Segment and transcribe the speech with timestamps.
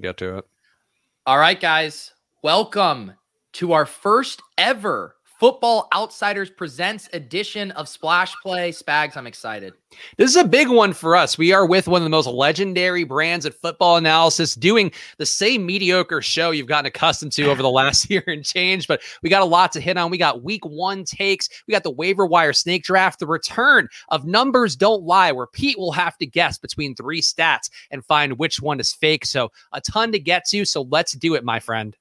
[0.00, 0.46] Get to it.
[1.26, 2.12] All right, guys.
[2.42, 3.12] Welcome
[3.52, 8.70] to our first ever Football Outsiders Presents edition of Splash Play.
[8.70, 9.72] Spags, I'm excited.
[10.16, 11.36] This is a big one for us.
[11.36, 15.66] We are with one of the most legendary brands at football analysis, doing the same
[15.66, 18.86] mediocre show you've gotten accustomed to over the last year and change.
[18.86, 20.12] But we got a lot to hit on.
[20.12, 24.24] We got week one takes, we got the waiver wire snake draft, the return of
[24.24, 28.62] Numbers Don't Lie, where Pete will have to guess between three stats and find which
[28.62, 29.26] one is fake.
[29.26, 30.64] So, a ton to get to.
[30.64, 31.96] So, let's do it, my friend.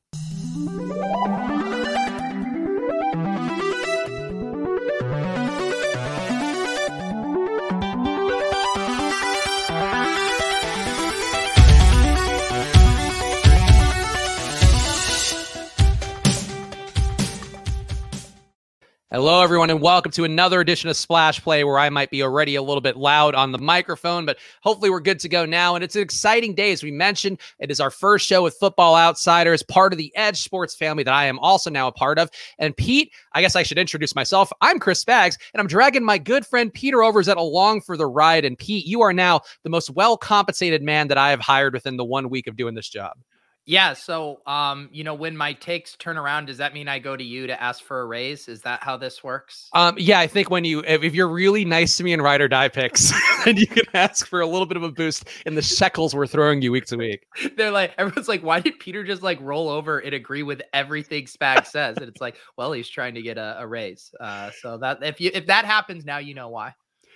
[19.14, 22.56] Hello, everyone, and welcome to another edition of Splash Play, where I might be already
[22.56, 25.76] a little bit loud on the microphone, but hopefully we're good to go now.
[25.76, 27.38] And it's an exciting day, as we mentioned.
[27.60, 31.26] It is our first show with Football Outsiders, part of the EdjSports family that I
[31.26, 32.30] am also now a part of.
[32.58, 34.50] And Pete, I guess I should introduce myself.
[34.62, 38.46] I'm Chris Spags, and I'm dragging my good friend Peter Overzet along for the ride.
[38.46, 41.98] And Pete, you are now the most well compensated man that I have hired within
[41.98, 43.18] the one week of doing this job.
[43.66, 43.94] Yeah.
[43.94, 47.24] So, um, you know, when my takes turn around, does that mean I go to
[47.24, 48.48] you to ask for a raise?
[48.48, 49.70] Is that how this works?
[49.74, 52.42] Um, yeah, I think when you, if, if you're really nice to me in ride
[52.42, 53.12] or die picks,
[53.46, 56.28] then you can ask for a little bit of a boost in the shekels we're
[56.28, 57.26] throwing you week to week.
[57.56, 61.26] They're like, everyone's like, why did Peter just like roll over and agree with everything
[61.26, 61.98] Spag says?
[61.98, 64.14] And it's like, well, he's trying to get a, a raise.
[64.20, 66.74] Uh, so that if you if that happens now, you know why.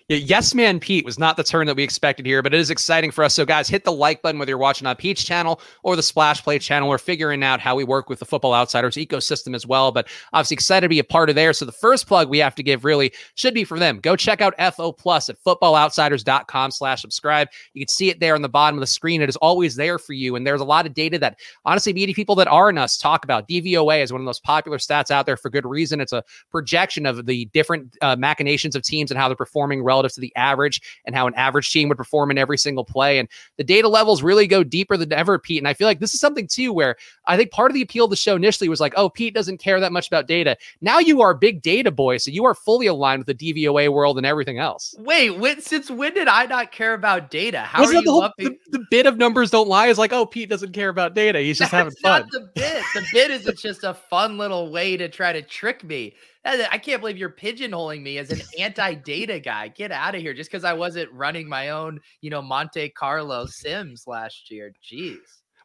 [0.08, 3.10] Yes, man, Pete was not the turn that we expected here, but it is exciting
[3.10, 3.34] for us.
[3.34, 6.44] So, guys, hit the like button whether you're watching on Pete's channel or the Splash
[6.44, 6.88] Play channel.
[6.88, 10.54] We're figuring out how we work with the Football Outsiders ecosystem as well, but obviously
[10.54, 11.54] excited to be a part of there.
[11.54, 14.00] So, the first plug we have to give really should be for them.
[14.00, 17.48] Go check out FO Plus at footballoutsiders.com slash subscribe.
[17.74, 19.24] You can see it there on the bottom of the screen.
[19.24, 20.36] It is always there for you.
[20.36, 23.24] And there's a lot of data that honestly, media people that are in us talk
[23.24, 23.48] about.
[23.48, 26.00] DVOA is one of the most popular stats out there for good reason.
[26.00, 29.95] It's a projection of the different uh, machinations of teams and how they're performing relative
[30.04, 33.20] to the average and how an average team would perform in every single play.
[33.20, 35.60] And the data levels really go deeper than ever, Pete.
[35.60, 36.96] And I feel like this is something too where
[37.26, 39.58] I think part of the appeal of the show initially was like, oh, Pete doesn't
[39.58, 40.58] care that much about data.
[40.82, 43.92] Now you are a big data boy, so you are fully aligned with the DVOA
[43.92, 44.96] world and everything else.
[45.00, 47.60] Wait, when, since when did I not care about data?
[47.60, 50.14] How Wasn't are you the, whole, the, the, bit of numbers don't lie is like,
[50.14, 51.40] oh, Pete doesn't care about data.
[51.40, 52.22] He's just That's having fun.
[52.22, 52.84] Not the bit.
[52.94, 56.14] The bit is it's just a fun little way to try to trick me.
[56.46, 59.70] I can't believe you're pigeonholing me as an anti-data guy.
[59.70, 63.48] Get out of here just because I wasn't running my own, you know, Monte Carlo
[63.48, 64.72] Sims last year.
[64.84, 65.18] Jeez.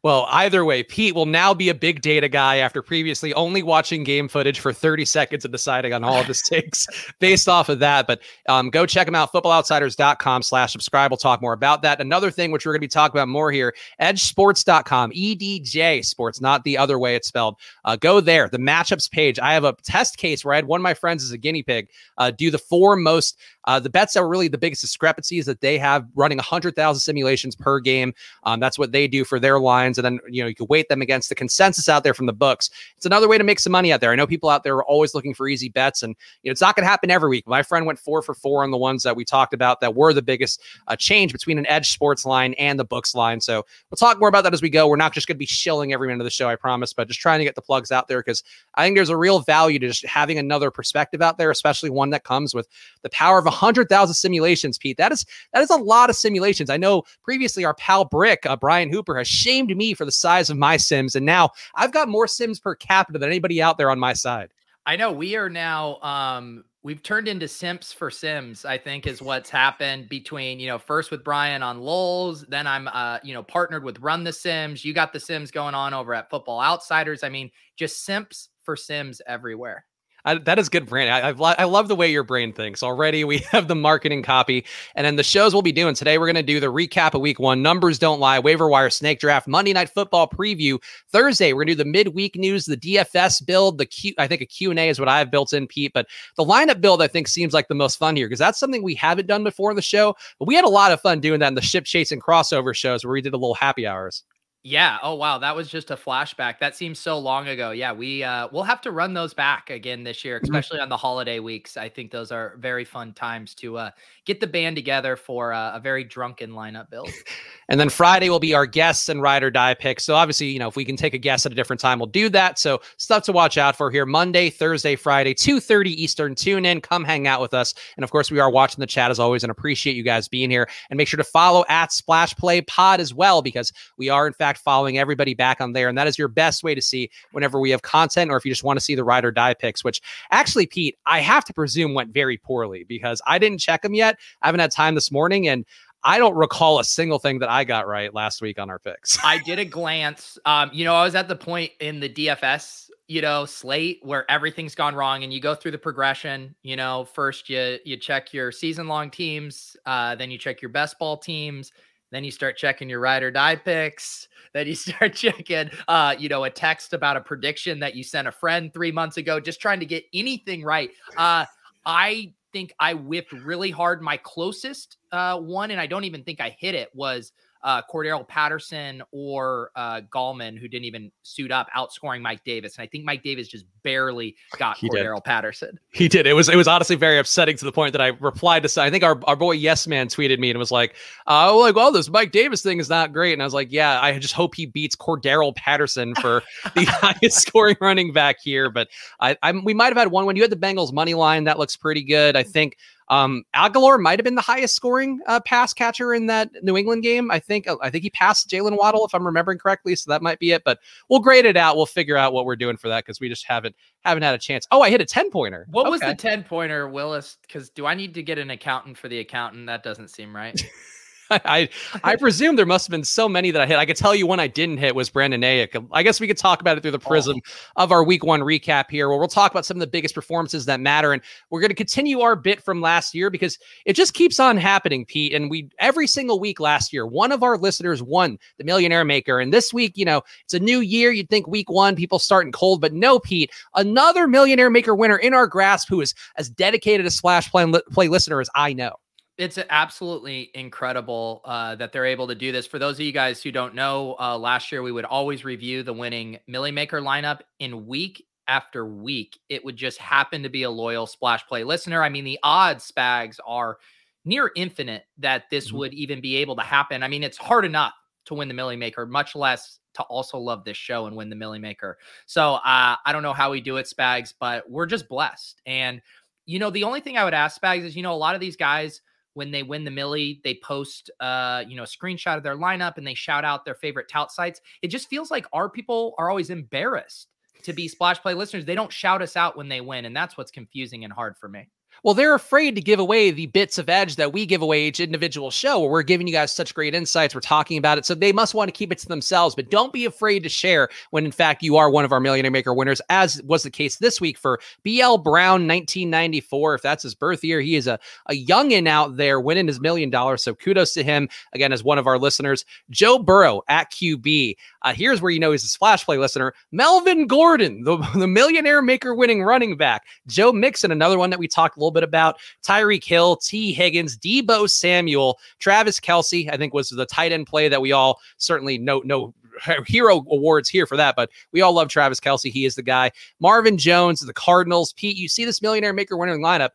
[0.02, 4.02] Well, either way, Pete will now be a big data guy after previously only watching
[4.02, 6.86] game footage for 30 seconds and deciding on all of his takes
[7.18, 8.06] based off of that.
[8.06, 11.10] But um, go check him out, footballoutsiders.com slash subscribe.
[11.10, 12.00] We'll talk more about that.
[12.00, 16.64] Another thing which we're going to be talking about more here, edjsports.com, EDJ sports, not
[16.64, 17.56] the other way it's spelled.
[17.84, 19.38] Uh, go there, the matchups page.
[19.38, 21.62] I have a test case where I had one of my friends as a guinea
[21.62, 25.46] pig uh, do the four most uh, the bets that were really the biggest discrepancies
[25.46, 28.14] that they have running 100,000 simulations per game.
[28.44, 29.98] Um, that's what they do for their lines.
[29.98, 32.32] And then, you know, you can weight them against the consensus out there from the
[32.32, 32.70] books.
[32.96, 34.12] It's another way to make some money out there.
[34.12, 36.60] I know people out there are always looking for easy bets, and, you know, it's
[36.60, 37.46] not going to happen every week.
[37.46, 40.12] My friend went four for four on the ones that we talked about that were
[40.12, 43.40] the biggest uh, change between an EdjSports line and the books line.
[43.40, 44.88] So we'll talk more about that as we go.
[44.88, 47.08] We're not just going to be shilling every minute of the show, I promise, but
[47.08, 48.42] just trying to get the plugs out there because
[48.74, 52.10] I think there's a real value to just having another perspective out there, especially one
[52.10, 52.68] that comes with
[53.02, 54.96] the power of 100,000 simulations, Pete.
[54.96, 56.70] That is that is a lot of simulations.
[56.70, 60.50] I know previously our pal Brick, uh, Brian Hooper, has shamed me for the size
[60.50, 63.90] of my sims, and now I've got more sims per capita than anybody out there
[63.90, 64.50] on my side.
[64.86, 69.20] I know we are now um we've turned into simps for sims i think is
[69.20, 73.42] what's happened between you know first with brian on lols then i'm uh you know
[73.42, 77.22] partnered with run the sims you got the sims going on over at football outsiders
[77.22, 79.84] i mean just simps for sims everywhere
[80.24, 81.10] I, that is good brand.
[81.10, 82.82] I, I, love the way your brain thinks.
[82.82, 84.64] Already, we have the marketing copy,
[84.94, 86.18] and then the shows we'll be doing today.
[86.18, 87.62] We're going to do the recap of Week One.
[87.62, 88.38] Numbers don't lie.
[88.38, 90.82] Waiver wire, snake draft, Monday Night Football preview.
[91.08, 94.12] Thursday, we're going to do the midweek news, the DFS build, the Q.
[94.18, 95.92] I think a Q and A is what I have built in, Pete.
[95.92, 96.06] But
[96.36, 98.94] the lineup build, I think, seems like the most fun here because that's something we
[98.94, 100.16] haven't done before in the show.
[100.38, 103.04] But we had a lot of fun doing that in the ship chasing crossover shows
[103.04, 104.24] where we did a little happy hours.
[104.62, 104.98] Yeah.
[105.02, 106.58] Oh wow, that was just a flashback.
[106.58, 107.70] That seems so long ago.
[107.70, 110.44] Yeah, we uh we'll have to run those back again this year, mm-hmm.
[110.44, 111.78] especially on the holiday weeks.
[111.78, 113.90] I think those are very fun times to uh
[114.26, 117.10] get the band together for uh, a very drunken lineup build.
[117.70, 120.04] and then Friday will be our guests and ride or die picks.
[120.04, 122.06] So obviously, you know, if we can take a guess at a different time, we'll
[122.06, 122.58] do that.
[122.58, 124.04] So stuff to watch out for here.
[124.04, 126.34] Monday, Thursday, Friday, 2:30 Eastern.
[126.34, 127.72] Tune in, come hang out with us.
[127.96, 130.50] And of course, we are watching the chat as always and appreciate you guys being
[130.50, 130.68] here.
[130.90, 134.34] And make sure to follow at Splash Play Pod as well, because we are in
[134.34, 135.88] fact fact following everybody back on there.
[135.88, 138.50] And that is your best way to see whenever we have content or if you
[138.50, 140.00] just want to see the ride or die picks, which
[140.30, 144.18] actually, Pete, I have to presume went very poorly because I didn't check them yet.
[144.42, 145.48] I haven't had time this morning.
[145.48, 145.64] And
[146.02, 149.18] I don't recall a single thing that I got right last week on our picks.
[149.22, 150.38] I did a glance.
[150.46, 154.28] Um, you know, I was at the point in the DFS, you know, slate where
[154.30, 156.54] everything's gone wrong, and you go through the progression.
[156.62, 160.70] You know, first you you check your season long teams, uh, then you check your
[160.70, 161.70] best ball teams,
[162.10, 164.28] then you start checking your ride or die picks.
[164.52, 168.28] Then you start checking, uh, you know, a text about a prediction that you sent
[168.28, 170.90] a friend three months ago, just trying to get anything right.
[171.16, 171.44] Uh,
[171.86, 174.02] I think I whipped really hard.
[174.02, 178.26] My closest uh, one, and I don't even think I hit it, was uh, Cordarrelle
[178.26, 182.76] Patterson or uh, Gallman, who didn't even suit up, outscoring Mike Davis.
[182.76, 185.24] And I think Mike Davis just barely got he Cordarrelle did.
[185.24, 185.78] Patterson.
[185.90, 186.26] He did.
[186.26, 188.80] It was it was honestly very upsetting to the point that I replied to.
[188.80, 190.94] I think our, our boy Yes Man tweeted me and was like,
[191.26, 193.70] uh, "Oh, like, well, this Mike Davis thing is not great." And I was like,
[193.70, 196.42] "Yeah, I just hope he beats Cordarrelle Patterson for
[196.74, 198.88] the highest scoring running back here." But
[199.20, 201.58] I, I'm we might have had one when you had the Bengals money line that
[201.58, 202.36] looks pretty good.
[202.36, 202.76] I think
[203.10, 207.02] um, Agholor might have been the highest scoring uh, pass catcher in that New England
[207.02, 207.28] game.
[207.30, 210.22] I think uh, I think he passed Jaylen Waddle if I'm remembering correctly, so that
[210.22, 210.62] might be it.
[210.64, 210.78] But
[211.08, 211.76] we'll grade it out.
[211.76, 213.74] We'll figure out what we're doing for that because we just haven't
[214.04, 214.66] haven't had a chance.
[214.70, 215.66] Oh, I hit a ten pointer.
[215.70, 215.90] What okay.
[215.90, 217.36] was the ten pointer, Willis?
[217.42, 219.66] Because do I need to get an accountant for the accountant?
[219.66, 220.60] That doesn't seem right.
[221.44, 221.68] I
[222.02, 223.78] I presume there must have been so many that I hit.
[223.78, 225.86] I could tell you one I didn't hit was Brandon Aiyuk.
[225.92, 227.08] I guess we could talk about it through the oh.
[227.08, 227.82] prism oh.
[227.82, 230.64] of our week one recap here, where we'll talk about some of the biggest performances
[230.64, 231.12] that matter.
[231.12, 234.56] And we're going to continue our bit from last year because it just keeps on
[234.56, 235.32] happening, Pete.
[235.32, 239.38] And we every single week last year, one of our listeners won the Millionaire Maker.
[239.38, 241.12] And this week, you know, it's a new year.
[241.12, 245.32] You'd think week one, people starting cold, but no, Pete, another Millionaire Maker winner in
[245.32, 248.96] our grasp who is as dedicated a Splash Play, play listener as I know
[249.40, 252.66] it's absolutely incredible uh, that they're able to do this.
[252.66, 255.82] For those of you guys who don't know, uh, last year we would always review
[255.82, 259.38] the winning Millie Maker lineup in week after week.
[259.48, 262.02] It would just happen to be a loyal Splash Play listener.
[262.02, 263.78] I mean, the odds, Spags, are
[264.26, 265.78] near infinite that this mm-hmm.
[265.78, 267.02] would even be able to happen.
[267.02, 267.94] I mean, it's hard enough
[268.26, 271.36] to win the Millie Maker, much less to also love this show and win the
[271.36, 271.96] Millie Maker.
[272.26, 275.62] So uh, I don't know how we do it, Spags, but we're just blessed.
[275.64, 276.02] And
[276.44, 278.40] you know, the only thing I would ask Spags is, you know, a lot of
[278.42, 279.00] these guys
[279.34, 282.96] when they win the millie they post uh you know a screenshot of their lineup
[282.96, 284.60] and they shout out their favorite tout sites.
[284.82, 287.28] It just feels like our people are always embarrassed
[287.62, 288.64] to be splash play listeners.
[288.64, 291.48] They don't shout us out when they win and that's what's confusing and hard for
[291.48, 291.68] me
[292.02, 295.00] well, they're afraid to give away the bits of edge that we give away each
[295.00, 297.34] individual show where we're giving you guys such great insights.
[297.34, 298.06] We're talking about it.
[298.06, 300.88] So they must want to keep it to themselves, but don't be afraid to share
[301.10, 303.96] when in fact you are one of our Millionaire Maker winners, as was the case
[303.96, 306.74] this week for BL Brown 1994.
[306.74, 310.10] If that's his birth year, he is a, a youngin out there winning his million
[310.10, 310.42] dollars.
[310.42, 312.64] So kudos to him again as one of our listeners.
[312.90, 314.56] Joe Burrow at QB.
[314.82, 316.54] Uh, here's where you know he's a splash play listener.
[316.72, 320.04] Melvin Gordon, the, the Millionaire Maker winning running back.
[320.26, 322.38] Joe Mixon, another one that we talked a little bit about.
[322.62, 327.68] Tyreek Hill, Tee Higgins, Deebo Samuel, Travis Kelce, I think was the tight end play
[327.68, 329.34] that we all certainly know, know
[329.86, 332.50] hero awards here for that, but we all love Travis Kelce.
[332.50, 333.10] He is the guy.
[333.40, 334.92] Marvin Jones, the Cardinals.
[334.92, 336.70] Pete, you see this millionaire maker winning lineup.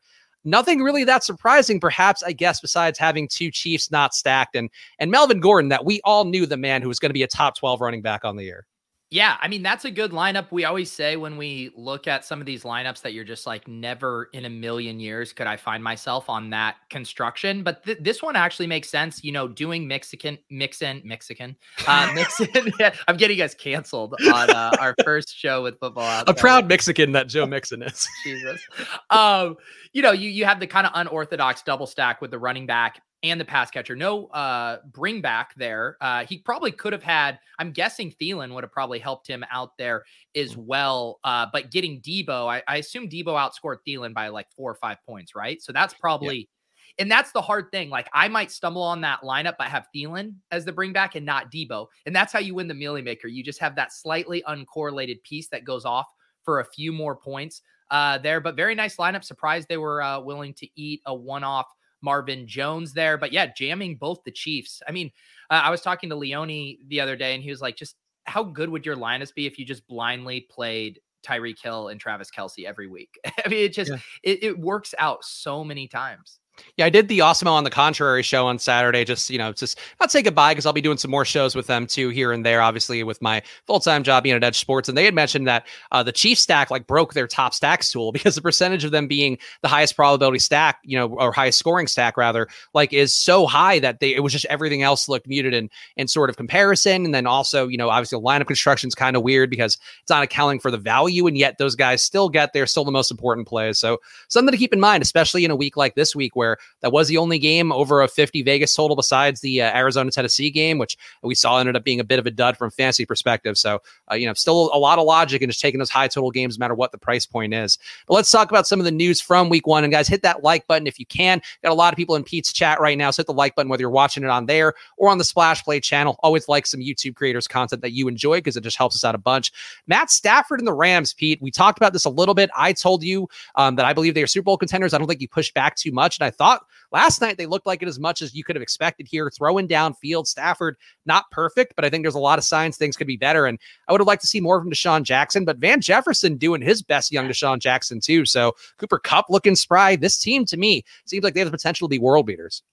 [0.47, 4.69] Nothing really that surprising, perhaps, I guess, besides having two Chiefs not stacked and
[4.99, 7.27] and Melvin Gordon, that we all knew the man who was going to be a
[7.27, 8.67] top 12 running back on the year.
[9.15, 10.51] Yeah, I mean that's a good lineup.
[10.51, 13.65] We always say when we look at some of these lineups that you're just like
[13.65, 17.63] never in a million years could I find myself on that construction.
[17.63, 19.23] But th- this one actually makes sense.
[19.23, 21.55] You know, doing Mexican, Mixin, Mexican,
[21.87, 22.73] uh, Mixin.
[22.79, 26.25] yeah, I'm getting us canceled on uh, our first show with football.
[26.27, 28.05] A proud Mexican that Joe Mixon is.
[28.25, 28.67] Jesus.
[29.11, 29.55] Um,
[29.93, 33.01] you know, you you have the kind of unorthodox double stack with the running back
[33.31, 33.95] and the pass catcher.
[33.95, 35.97] No uh, bring back there.
[36.01, 39.77] Uh, he probably could have had, I'm guessing Thielen would have probably helped him out
[39.77, 40.03] there
[40.35, 40.65] as mm.
[40.65, 41.19] well.
[41.23, 44.97] Uh, but getting Deebo, I, I, assume Deebo outscored Thielen by like four or five
[45.05, 45.61] points, right?
[45.61, 47.03] So that's probably, yeah.
[47.03, 47.89] and that's the hard thing.
[47.89, 51.25] Like I might stumble on that lineup, but have Thielen as the bring back and
[51.25, 51.87] not Deebo.
[52.05, 53.27] And that's how you win the Millie Maker.
[53.27, 56.07] You just have that slightly uncorrelated piece that goes off
[56.43, 58.39] for a few more points uh, there.
[58.39, 59.23] But very nice lineup.
[59.23, 61.67] Surprised they were uh, willing to eat a one off
[62.01, 63.17] Marvin Jones there.
[63.17, 64.81] But yeah, jamming both the Chiefs.
[64.87, 65.11] I mean,
[65.49, 68.43] uh, I was talking to Leone the other day, and he was like, just how
[68.43, 72.65] good would your lineups be if you just blindly played Tyreek Hill and Travis Kelce
[72.65, 73.17] every week?
[73.45, 73.97] I mean, it just yeah.
[74.23, 76.39] it, it works out so many times.
[76.77, 79.05] Yeah, I did the Awesemo on the Contrary show on Saturday.
[79.05, 81.67] Just you know, just not say goodbye because I'll be doing some more shows with
[81.67, 82.61] them too here and there.
[82.61, 86.03] Obviously, with my full time job being at EdjSports, and they had mentioned that uh,
[86.03, 89.37] the Chief stack like broke their top stacks tool because the percentage of them being
[89.61, 93.79] the highest probability stack, you know, or highest scoring stack rather, like is so high
[93.79, 97.05] that they it was just everything else looked muted in in sort of comparison.
[97.05, 100.09] And then also, you know, obviously the lineup construction is kind of weird because it's
[100.09, 103.11] not accounting for the value, and yet those guys still get they're still the most
[103.11, 103.79] important plays.
[103.79, 106.44] So something to keep in mind, especially in a week like this week where
[106.81, 110.49] that was the only game over a 50 Vegas total besides the uh, Arizona Tennessee
[110.49, 113.57] game, which we saw ended up being a bit of a dud from fantasy perspective.
[113.57, 116.31] So, uh, you know, still a lot of logic in just taking those high total
[116.31, 117.77] games, no matter what the price point is.
[118.07, 119.83] But let's talk about some of the news from week one.
[119.83, 121.41] And guys, hit that like button if you can.
[121.63, 123.11] Got a lot of people in Pete's chat right now.
[123.11, 125.63] So hit the like button, whether you're watching it on there or on the Splash
[125.63, 126.19] Play channel.
[126.19, 129.15] Always like some YouTube creators' content that you enjoy because it just helps us out
[129.15, 129.51] a bunch.
[129.87, 132.49] Matt Stafford and the Rams, Pete, we talked about this a little bit.
[132.55, 134.93] I told you um, that I believe they are Super Bowl contenders.
[134.93, 136.19] I don't think you pushed back too much.
[136.19, 138.63] And I thought last night they looked like it as much as you could have
[138.63, 140.27] expected here, throwing downfield.
[140.27, 143.45] Stafford, not perfect, but I think there's a lot of signs things could be better.
[143.45, 146.61] And I would have liked to see more from DeSean Jackson, but Van Jefferson doing
[146.61, 148.25] his best young DeSean Jackson too.
[148.25, 149.95] So Cooper Kupp looking spry.
[149.95, 152.63] This team to me seems like they have the potential to be world beaters.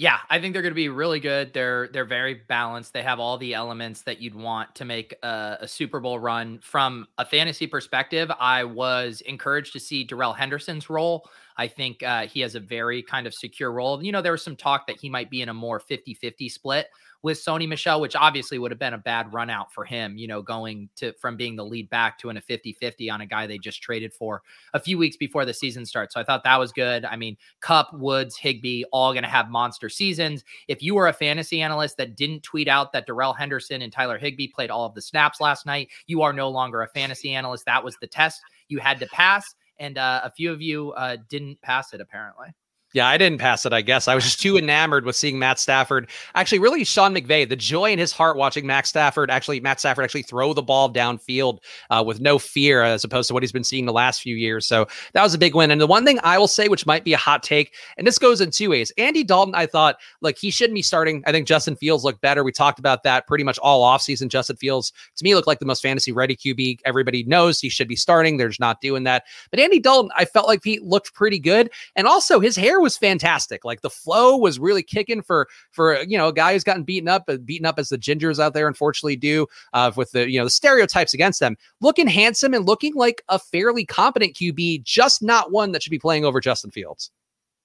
[0.00, 1.52] Yeah, I think they're going to be really good.
[1.52, 2.92] They're they're very balanced.
[2.92, 6.60] They have all the elements that you'd want to make a, a, Super Bowl run.
[6.62, 11.28] From a fantasy perspective, I was encouraged to see Darrell Henderson's role.
[11.58, 14.02] I think uh, he has a very kind of secure role.
[14.02, 16.86] You know, there was some talk that he might be in a more 50-50 split
[17.22, 20.28] with Sony Michel, which obviously would have been a bad run out for him, you
[20.28, 23.44] know, going to from being the lead back to in a 50-50 on a guy
[23.44, 26.14] they just traded for a few weeks before the season starts.
[26.14, 27.04] So I thought that was good.
[27.04, 30.44] I mean, Kupp, Woods, Higbee, all going to have monster seasons.
[30.68, 34.18] If you were a fantasy analyst that didn't tweet out that Darrell Henderson and Tyler
[34.18, 37.64] Higbee played all of the snaps last night, you are no longer a fantasy analyst.
[37.64, 41.16] That was the test you had to pass and uh, a few of you uh,
[41.28, 42.48] didn't pass it apparently.
[42.94, 44.08] Yeah, I didn't pass it, I guess.
[44.08, 46.08] I was just too enamored with seeing Matt Stafford.
[46.34, 50.04] Actually, really Sean McVay, the joy in his heart watching Matt Stafford actually Matt Stafford
[50.04, 51.58] actually throw the ball downfield
[51.90, 54.66] uh, with no fear as opposed to what he's been seeing the last few years.
[54.66, 55.70] So that was a big win.
[55.70, 58.18] And the one thing I will say, which might be a hot take, and this
[58.18, 58.90] goes in two ways.
[58.96, 61.22] Andy Dalton, I thought, like he shouldn't be starting.
[61.26, 62.42] I think Justin Fields looked better.
[62.42, 64.28] We talked about that pretty much all offseason.
[64.28, 66.80] Justin Fields, to me, looked like the most fantasy ready QB.
[66.86, 68.38] Everybody knows he should be starting.
[68.38, 69.24] They're just not doing that.
[69.50, 71.70] But Andy Dalton, I felt like he looked pretty good.
[71.94, 73.64] And also his hair was fantastic.
[73.64, 77.08] Like the flow was really kicking for for you know a guy who's gotten beaten
[77.08, 80.38] up, uh, beaten up as the gingers out there unfortunately do uh, with the you
[80.38, 81.56] know the stereotypes against them.
[81.80, 85.98] Looking handsome and looking like a fairly competent QB, just not one that should be
[85.98, 87.10] playing over Justin Fields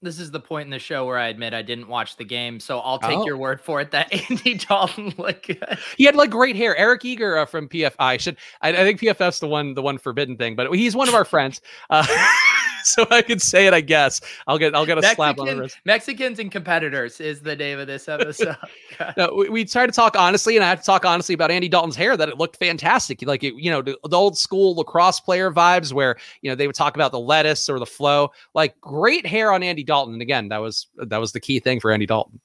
[0.03, 2.59] this is the point in the show where I admit I didn't watch the game,
[2.59, 3.25] so I'll take oh.
[3.25, 5.79] your word for it that Andy Dalton looked good.
[5.97, 6.75] He had like great hair.
[6.75, 10.37] Eric Eager uh, from PFI should I, I, think PFF's the one the one forbidden
[10.37, 11.61] thing, but he's one of our friends.
[11.89, 12.05] Uh,
[12.85, 14.21] so I could say it, I guess.
[14.47, 15.77] I'll get I'll get a Mexican, slap on the wrist.
[15.85, 18.57] Mexicans and competitors is the name of this episode.
[19.17, 21.69] no, we, we tried to talk honestly, and I have to talk honestly about Andy
[21.69, 22.17] Dalton's hair.
[22.17, 25.93] That it looked fantastic, like it, you know the, the old school lacrosse player vibes,
[25.93, 28.31] where you know they would talk about the lettuce or the flow.
[28.53, 31.79] Like great hair on Andy Dalton, and again, that was that was the key thing
[31.79, 32.39] for Andy Dalton.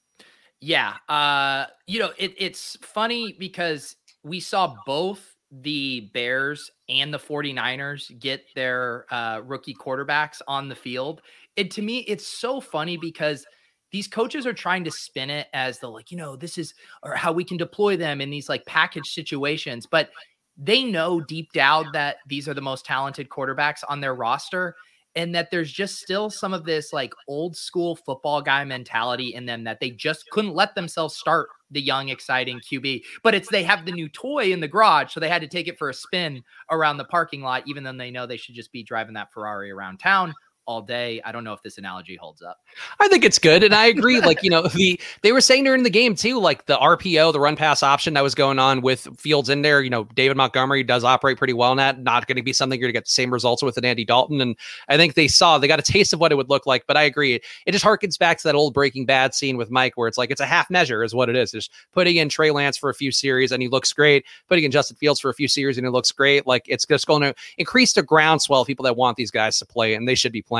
[0.60, 7.18] Yeah, uh, you know it, it's funny because we saw both the Bears and the
[7.18, 11.22] 49ers get their uh, rookie quarterbacks on the field.
[11.56, 13.46] And to me, it's so funny because
[13.90, 17.14] these coaches are trying to spin it as the like, you know, this is or
[17.14, 19.86] how we can deploy them in these like package situations.
[19.86, 20.10] But
[20.58, 24.74] they know deep down that these are the most talented quarterbacks on their roster
[25.18, 29.46] and that there's just still some of this like old school football guy mentality in
[29.46, 33.02] them that they just couldn't let themselves start the young, exciting QB.
[33.24, 35.66] But it's they have the new toy in the garage, so they had to take
[35.66, 38.70] it for a spin around the parking lot, even though they know they should just
[38.70, 40.32] be driving that Ferrari around town
[40.68, 41.20] all day.
[41.24, 42.58] I don't know if this analogy holds up.
[43.00, 44.20] I think it's good, and I agree.
[44.20, 47.40] like you know, the they were saying during the game too, like the RPO, the
[47.40, 49.80] run pass option that was going on with Fields in there.
[49.82, 52.02] You know, David Montgomery does operate pretty well in that.
[52.02, 54.04] Not going to be something you're going to get the same results with an Andy
[54.04, 54.56] Dalton, and
[54.88, 56.86] I think they saw they got a taste of what it would look like.
[56.86, 59.70] But I agree, it, it just harkens back to that old Breaking Bad scene with
[59.70, 61.50] Mike, where it's like it's a half measure, is what it is.
[61.50, 64.70] Just putting in Trey Lance for a few series and he looks great, putting in
[64.70, 66.46] Justin Fields for a few series and he looks great.
[66.46, 69.66] Like it's just going to increase the groundswell of people that want these guys to
[69.66, 70.57] play, and they should be playing.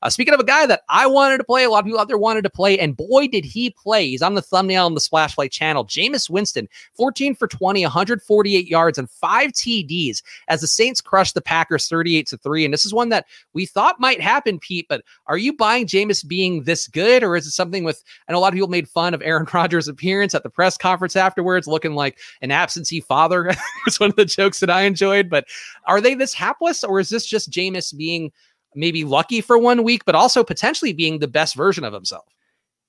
[0.00, 2.06] Uh, speaking of a guy that I wanted to play, a lot of people out
[2.06, 4.08] there wanted to play, and boy, did he play.
[4.08, 5.84] He's on the thumbnail on the Splash Play channel.
[5.84, 11.40] Jameis Winston, 14 for 20, 148 yards, and five TDs as the Saints crushed the
[11.40, 12.64] Packers 38 to 3.
[12.64, 16.26] And this is one that we thought might happen, Pete, but are you buying Jameis
[16.26, 19.14] being this good, or is it something with, know a lot of people made fun
[19.14, 23.50] of Aaron Rodgers' appearance at the press conference afterwards, looking like an absentee father?
[23.84, 25.46] was one of the jokes that I enjoyed, but
[25.86, 28.30] are they this hapless, or is this just Jameis being
[28.78, 32.24] maybe lucky for one week, but also potentially being the best version of himself.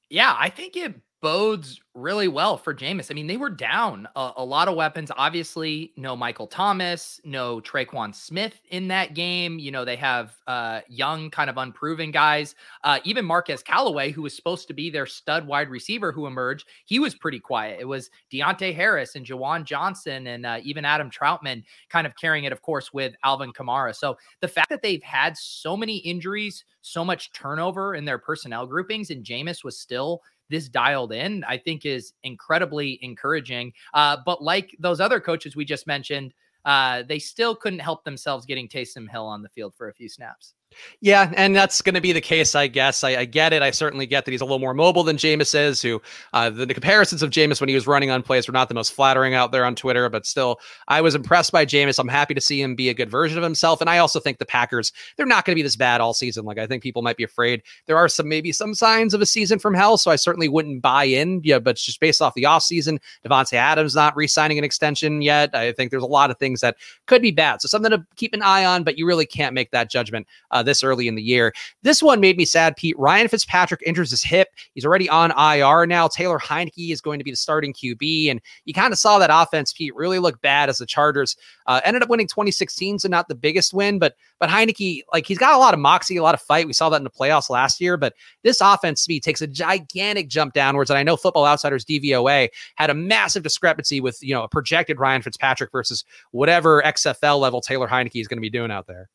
[0.09, 3.11] Yeah, I think it bodes really well for Jameis.
[3.11, 5.11] I mean, they were down a, a, lot of weapons.
[5.17, 9.59] Obviously, no Michael Thomas, no Tre'Quan Smith in that game.
[9.59, 12.55] You know, they have uh, young, kind of unproven guys.
[12.83, 16.67] Uh, even Marquez Callaway, who was supposed to be their stud wide receiver who emerged,
[16.85, 17.79] he was pretty quiet.
[17.81, 22.45] It was Deonte Harris and Juwan Johnson and uh, even Adam Trautman kind of carrying
[22.45, 23.93] it, of course, with Alvin Kamara.
[23.93, 28.65] So the fact that they've had so many injuries, so much turnover in their personnel
[28.65, 33.73] groupings, and Jameis was still– this dialed in, I think is incredibly encouraging.
[33.93, 36.33] Uh, but like those other coaches we just mentioned,
[36.65, 40.09] uh, they still couldn't help themselves getting Taysom Hill on the field for a few
[40.09, 40.53] snaps.
[41.01, 43.03] Yeah, and that's going to be the case, I guess.
[43.03, 43.61] I, I, get it.
[43.61, 45.81] I certainly get that he's a little more mobile than Jameis is.
[45.81, 46.01] Who
[46.33, 48.75] uh, the, the, comparisons of Jameis when he was running on plays were not the
[48.75, 51.99] most flattering out there on Twitter, but still, I was impressed by Jameis.
[51.99, 54.37] I'm happy to see him be a good version of himself, and I also think
[54.37, 56.45] the Packers they're not going to be this bad all season.
[56.45, 57.63] Like I think people might be afraid.
[57.85, 60.81] There are some maybe some signs of a season from hell, so I certainly wouldn't
[60.81, 61.41] buy in.
[61.43, 65.55] Yeah, but just based off the offseason, Davante Adams not re-signing an extension yet.
[65.55, 67.61] I think there's a lot of things that could be bad.
[67.61, 70.58] So something to keep an eye on, but you really can't make that judgment uh,
[70.63, 71.53] this early in the year.
[71.83, 72.97] This one made me sad, Pete.
[72.97, 74.49] Ryan Fitzpatrick injures his hip.
[74.73, 76.07] He's already on IR now.
[76.07, 78.31] Taylor Heinicke is going to be the starting QB.
[78.31, 81.35] And you kind of saw that offense, Pete, really look bad as the Chargers
[81.67, 85.37] uh, ended up winning 2016, so not the biggest win, but but Heinicke, like he's
[85.37, 86.65] got a lot of moxie, a lot of fight.
[86.65, 88.13] We saw that in the playoffs last year, but
[88.43, 90.89] this offense to me takes a gigantic jump downwards.
[90.89, 94.99] And I know Football Outsiders DVOA had a massive discrepancy with you know a projected
[94.99, 99.09] Ryan Fitzpatrick versus whatever XFL level Taylor Heinicke is going to be doing out there.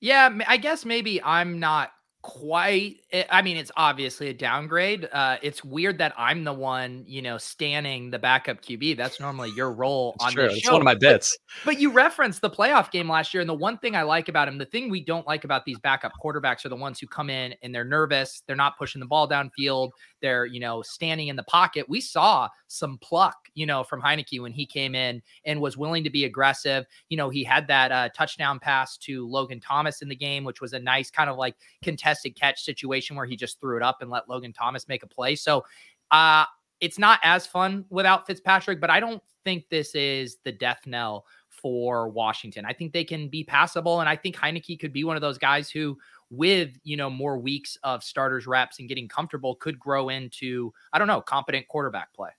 [0.00, 1.92] Yeah, I guess maybe I'm not
[2.22, 7.02] quite eh, i mean it's obviously a downgrade uh it's weird that i'm the one
[7.06, 10.48] you know standing the backup qb that's normally your role it's on true.
[10.48, 11.38] the it's one of my bits.
[11.64, 14.28] but, but you referenced the playoff game last year and the one thing i like
[14.28, 17.06] about him the thing we don't like about these backup quarterbacks are the ones who
[17.06, 19.88] come in and they're nervous they're not pushing the ball downfield
[20.20, 24.40] they're you know standing in the pocket we saw some pluck you know from Heinicke
[24.40, 27.92] when he came in and was willing to be aggressive you know he had that
[27.92, 31.36] uh, touchdown pass to logan thomas in the game which was a nice kind of
[31.36, 35.02] like contested catch situation where he just threw it up and let Logan Thomas make
[35.02, 35.34] a play.
[35.34, 35.64] So
[36.10, 36.44] uh,
[36.80, 41.26] it's not as fun without Fitzpatrick, but I don't think this is the death knell
[41.48, 42.64] for Washington.
[42.64, 44.00] I think they can be passable.
[44.00, 45.98] And I think Heinicke could be one of those guys who,
[46.30, 50.98] with you know more weeks of starters reps and getting comfortable, could grow into I
[50.98, 52.30] don't know competent quarterback play.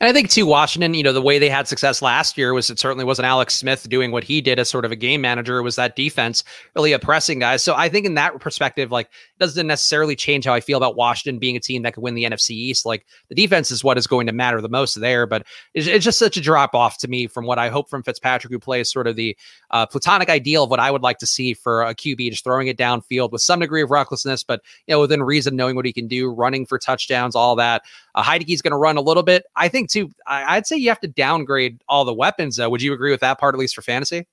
[0.00, 2.70] And I think too, Washington, you know, the way they had success last year was
[2.70, 5.58] it certainly wasn't Alex Smith doing what he did as sort of a game manager.
[5.58, 7.62] It was that defense really oppressing guys.
[7.62, 10.96] So I think in that perspective, like it doesn't necessarily change how I feel about
[10.96, 12.86] Washington being a team that could win the NFC East.
[12.86, 16.04] Like the defense is what is going to matter the most there, but it's, it's
[16.04, 18.90] just such a drop off to me from what I hope from Fitzpatrick, who plays
[18.90, 19.36] sort of the
[19.70, 22.68] uh, platonic ideal of what I would like to see for a QB, just throwing
[22.68, 25.92] it downfield with some degree of recklessness, but you know within reason, knowing what he
[25.92, 27.82] can do, running for touchdowns, all that.
[28.14, 29.44] Uh, Heinicke's going to run a little bit.
[29.56, 30.10] I think too.
[30.26, 32.56] I, I'd say you have to downgrade all the weapons.
[32.56, 34.26] Though, would you agree with that part at least for fantasy?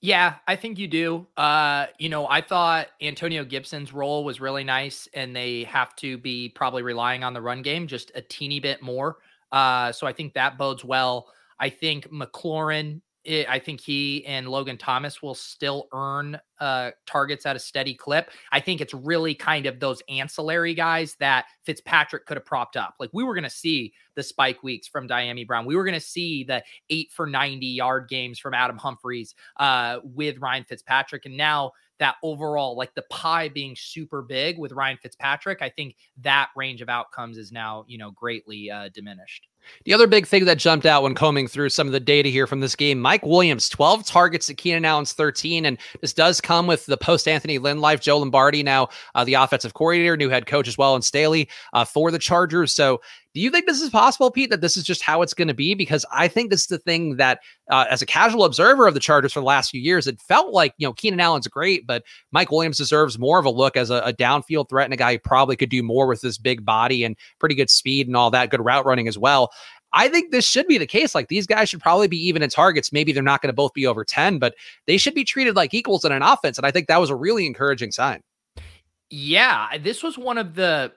[0.00, 1.28] Yeah, I think you do.
[1.36, 6.18] Uh, you know, I thought Antonio Gibson's role was really nice, and they have to
[6.18, 9.18] be probably relying on the run game just a teeny bit more.
[9.52, 11.28] Uh, so I think that bodes well.
[11.60, 17.46] I think McLaurin it, I think he and Logan Thomas will still earn uh, targets
[17.46, 18.30] at a steady clip.
[18.50, 22.94] I think it's really kind of those ancillary guys that Fitzpatrick could have propped up.
[22.98, 25.66] Like we were going to see the spike weeks from Dyami Brown.
[25.66, 29.98] We were going to see the eight for 90 yard games from Adam Humphries uh,
[30.02, 31.24] with Ryan Fitzpatrick.
[31.26, 35.94] And now that overall, like the pie being super big with Ryan Fitzpatrick, I think
[36.22, 39.46] that range of outcomes is now, you know, greatly uh, diminished.
[39.84, 42.46] The other big thing that jumped out when combing through some of the data here
[42.46, 45.66] from this game, Mike Williams, 12 targets to Keenan Allen's 13.
[45.66, 48.00] And this does come with the post Anthony Lynn life.
[48.00, 51.84] Joe Lombardi, now uh, the offensive coordinator, new head coach as well, and Staley uh,
[51.84, 52.72] for the Chargers.
[52.72, 53.00] So
[53.34, 55.54] do you think this is possible, Pete, that this is just how it's going to
[55.54, 55.74] be?
[55.74, 57.40] Because I think this is the thing that,
[57.70, 60.52] uh, as a casual observer of the Chargers for the last few years, it felt
[60.52, 63.90] like, you know, Keenan Allen's great, but Mike Williams deserves more of a look as
[63.90, 66.64] a, a downfield threat and a guy who probably could do more with his big
[66.64, 69.50] body and pretty good speed and all that, good route running as well.
[69.94, 71.14] I think this should be the case.
[71.14, 72.92] Like these guys should probably be even in targets.
[72.92, 74.54] Maybe they're not going to both be over 10, but
[74.86, 76.58] they should be treated like equals in an offense.
[76.58, 78.22] And I think that was a really encouraging sign.
[79.10, 79.76] Yeah.
[79.78, 80.92] This was one of the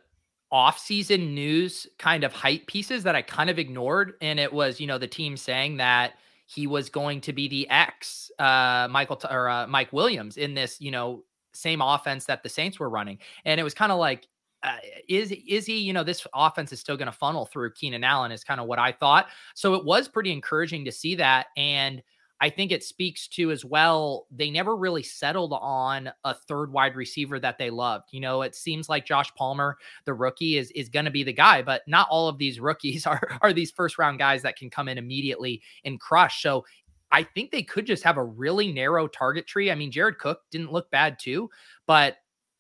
[0.55, 4.87] off-season news kind of hype pieces that I kind of ignored, and it was you
[4.87, 6.13] know the team saying that
[6.45, 10.79] he was going to be the X uh, Michael or uh, Mike Williams in this
[10.79, 14.27] you know same offense that the Saints were running, and it was kind of like.
[14.63, 15.77] Uh, is is he?
[15.77, 18.31] You know, this offense is still going to funnel through Keenan Allen.
[18.31, 19.27] Is kind of what I thought.
[19.53, 22.01] So it was pretty encouraging to see that, and
[22.41, 26.95] I think it speaks to as well, they never really settled on a third wide
[26.95, 28.09] receiver that they loved.
[28.11, 31.33] You know, it seems like Josh Palmer, the rookie, is is going to be the
[31.33, 34.69] guy, but not all of these rookies are are these first round guys that can
[34.69, 36.41] come in immediately and crush.
[36.41, 36.65] So
[37.11, 39.71] I think they could just have a really narrow target tree.
[39.71, 41.49] I mean, Jared Cook didn't look bad too,
[41.87, 42.17] but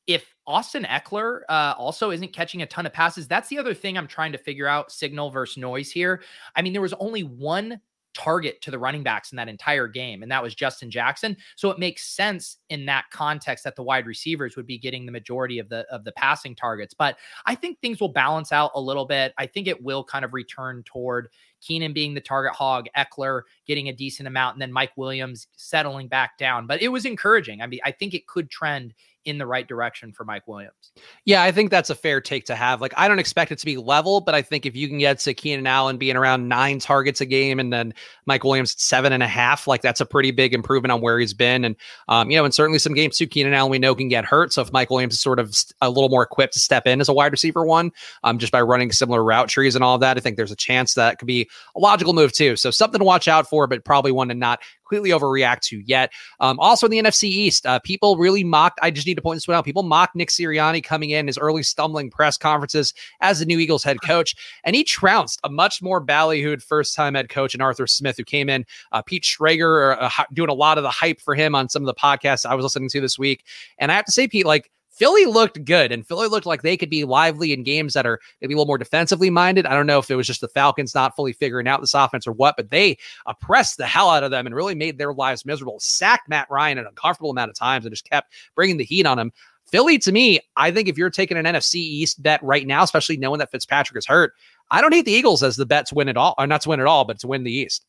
[0.07, 3.97] if Austin Ekeler uh, also isn't catching a ton of passes, that's the other thing
[3.97, 6.21] I'm trying to figure out signal versus noise here.
[6.55, 7.81] I mean, there was only one
[8.15, 11.37] target to the running backs in that entire game, and that was Justin Jackson.
[11.55, 15.11] So it makes sense in that context that the wide receivers would be getting the
[15.11, 16.93] majority of the of the passing targets.
[16.93, 19.33] But I think things will balance out a little bit.
[19.37, 21.29] I think it will kind of return toward
[21.61, 26.07] Keenan being the target hog, Ekeler getting a decent amount, and then Mike Williams settling
[26.07, 26.67] back down.
[26.67, 27.61] But it was encouraging.
[27.61, 28.93] I mean, I think it could trend
[29.25, 30.91] in the right direction for Mike Williams.
[31.25, 32.81] Yeah, I think that's a fair take to have.
[32.81, 35.19] Like, I don't expect it to be level, but I think if you can get
[35.19, 37.93] to Keenan Allen being around nine targets a game and then
[38.25, 41.33] Mike Williams seven and a half, like that's a pretty big improvement on where he's
[41.33, 41.65] been.
[41.65, 41.75] And,
[42.07, 44.53] um, you know, and certainly some games too, Keenan Allen we know can get hurt.
[44.53, 47.09] So if Mike Williams is sort of a little more equipped to step in as
[47.09, 47.91] a wide receiver one,
[48.23, 50.93] um, just by running similar route trees and all that, I think there's a chance
[50.93, 52.55] that could be a logical move too.
[52.55, 56.11] So something to watch out for, but probably one to not completely overreact to yet.
[56.39, 58.79] Um, also in the NFC East, uh, people really mocked.
[58.81, 59.65] I just need to point this one out.
[59.65, 63.83] People mocked Nick Sirianni coming in his early stumbling press conferences as the new Eagles
[63.83, 67.87] head coach, and he trounced a much more ballyhooed first time head coach and Arthur
[67.87, 68.65] Smith, who came in.
[68.91, 71.87] Uh, Pete Schrager uh, doing a lot of the hype for him on some of
[71.87, 73.43] the podcasts I was listening to this week,
[73.77, 76.77] and I have to say, Pete, like Philly looked good, and Philly looked like they
[76.77, 79.65] could be lively in games that are maybe a little more defensively minded.
[79.65, 82.25] I don't know if it was just the Falcons not fully figuring out this offense
[82.25, 85.45] or what, but they oppressed the hell out of them and really made their lives
[85.45, 85.81] miserable.
[85.81, 89.19] Sacked Matt Ryan an uncomfortable amount of times and just kept bringing the heat on
[89.19, 89.33] him.
[89.65, 93.17] Philly, to me, I think if you're taking an NFC East bet right now, especially
[93.17, 94.33] knowing that Fitzpatrick is hurt,
[94.71, 96.69] I don't hate the Eagles as the bet to win it all, or not to
[96.69, 97.85] win it all, but to win the East.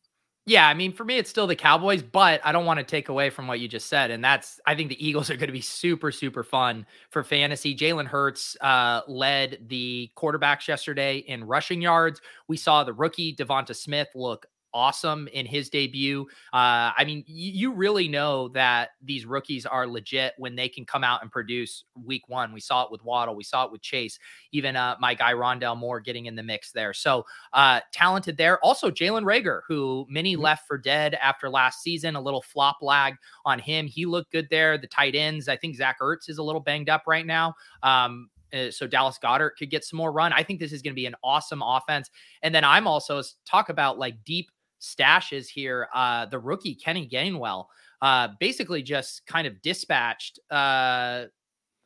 [0.49, 3.09] Yeah, I mean, for me, it's still the Cowboys, but I don't want to take
[3.09, 4.13] away from what you just said.
[4.13, 7.75] And that's, I think the Eagles are going to be super, super fun for fantasy.
[7.77, 12.21] Jalen Hurts uh, led the quarterbacks yesterday in rushing yards.
[12.47, 16.27] We saw the rookie Devonta Smith look awesome in his debut.
[16.53, 20.85] Uh, I mean, y- you really know that these rookies are legit when they can
[20.85, 22.53] come out and produce week one.
[22.53, 24.19] We saw it with Waddle, we saw it with Chase,
[24.53, 26.93] even uh, my guy Rondale Moore getting in the mix there.
[26.93, 28.63] So uh, talented there.
[28.63, 30.43] Also, Jalen Reagor, who many mm-hmm.
[30.43, 33.15] left for dead after last season, a little flop lag
[33.47, 33.87] on him.
[33.87, 34.77] He looked good there.
[34.77, 37.55] The tight ends, I think Zach Ertz is a little banged up right now.
[37.83, 40.33] Um, uh, so Dallas Goedert could get some more run.
[40.33, 42.11] I think this is going to be an awesome offense.
[42.43, 45.89] And then I'm also talk about like deep stashes here.
[45.95, 47.67] Uh, the rookie Kenny Gainwell
[48.03, 51.25] uh, basically just kind of dispatched uh,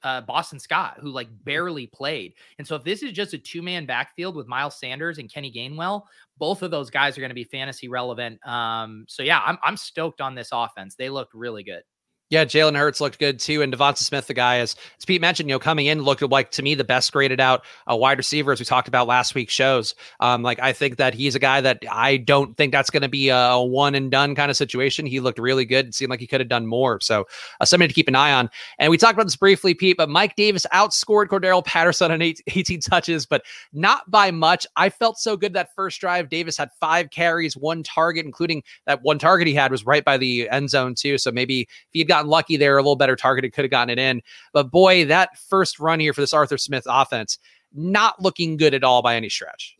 [0.03, 1.45] uh, Boston Scott, who like mm-hmm.
[1.45, 2.35] barely played.
[2.59, 5.53] And so if this is just a two man backfield with Miles Sanders and Kenny
[5.53, 6.03] Gainwell,
[6.39, 8.45] both of those guys are going to be fantasy relevant.
[8.47, 10.95] Um, so yeah, I'm I'm stoked on this offense.
[10.95, 11.83] They looked really good.
[12.31, 15.49] Yeah, Jalen Hurts looked good too, and Devonta Smith, the guy, as, as Pete mentioned,
[15.49, 18.53] you know, coming in looked like to me the best graded out uh, wide receiver
[18.53, 19.97] as we talked about last week's shows.
[20.21, 23.09] Um, like I think that he's a guy that I don't think that's going to
[23.09, 25.07] be a, one and done kind of situation.
[25.07, 25.93] He looked really good.
[25.93, 27.01] Seemed like he could have done more.
[27.01, 27.27] So
[27.61, 28.49] uh, something to keep an eye on.
[28.79, 32.79] And we talked about this briefly, Pete, but Mike Davis outscored Cordarrelle Patterson on 18
[32.81, 34.69] touches, but not by much.
[34.77, 36.29] I felt so good that first drive.
[36.29, 40.17] Davis had five carries, one target, including that one target he had was right by
[40.17, 41.19] the end zone too.
[41.19, 43.91] So maybe if he had gotten lucky there a little better targeted, could have gotten
[43.91, 44.23] it in.
[44.53, 47.39] But boy, that first run here for this Arthur Smith offense,
[47.73, 49.77] not looking good at all by any stretch.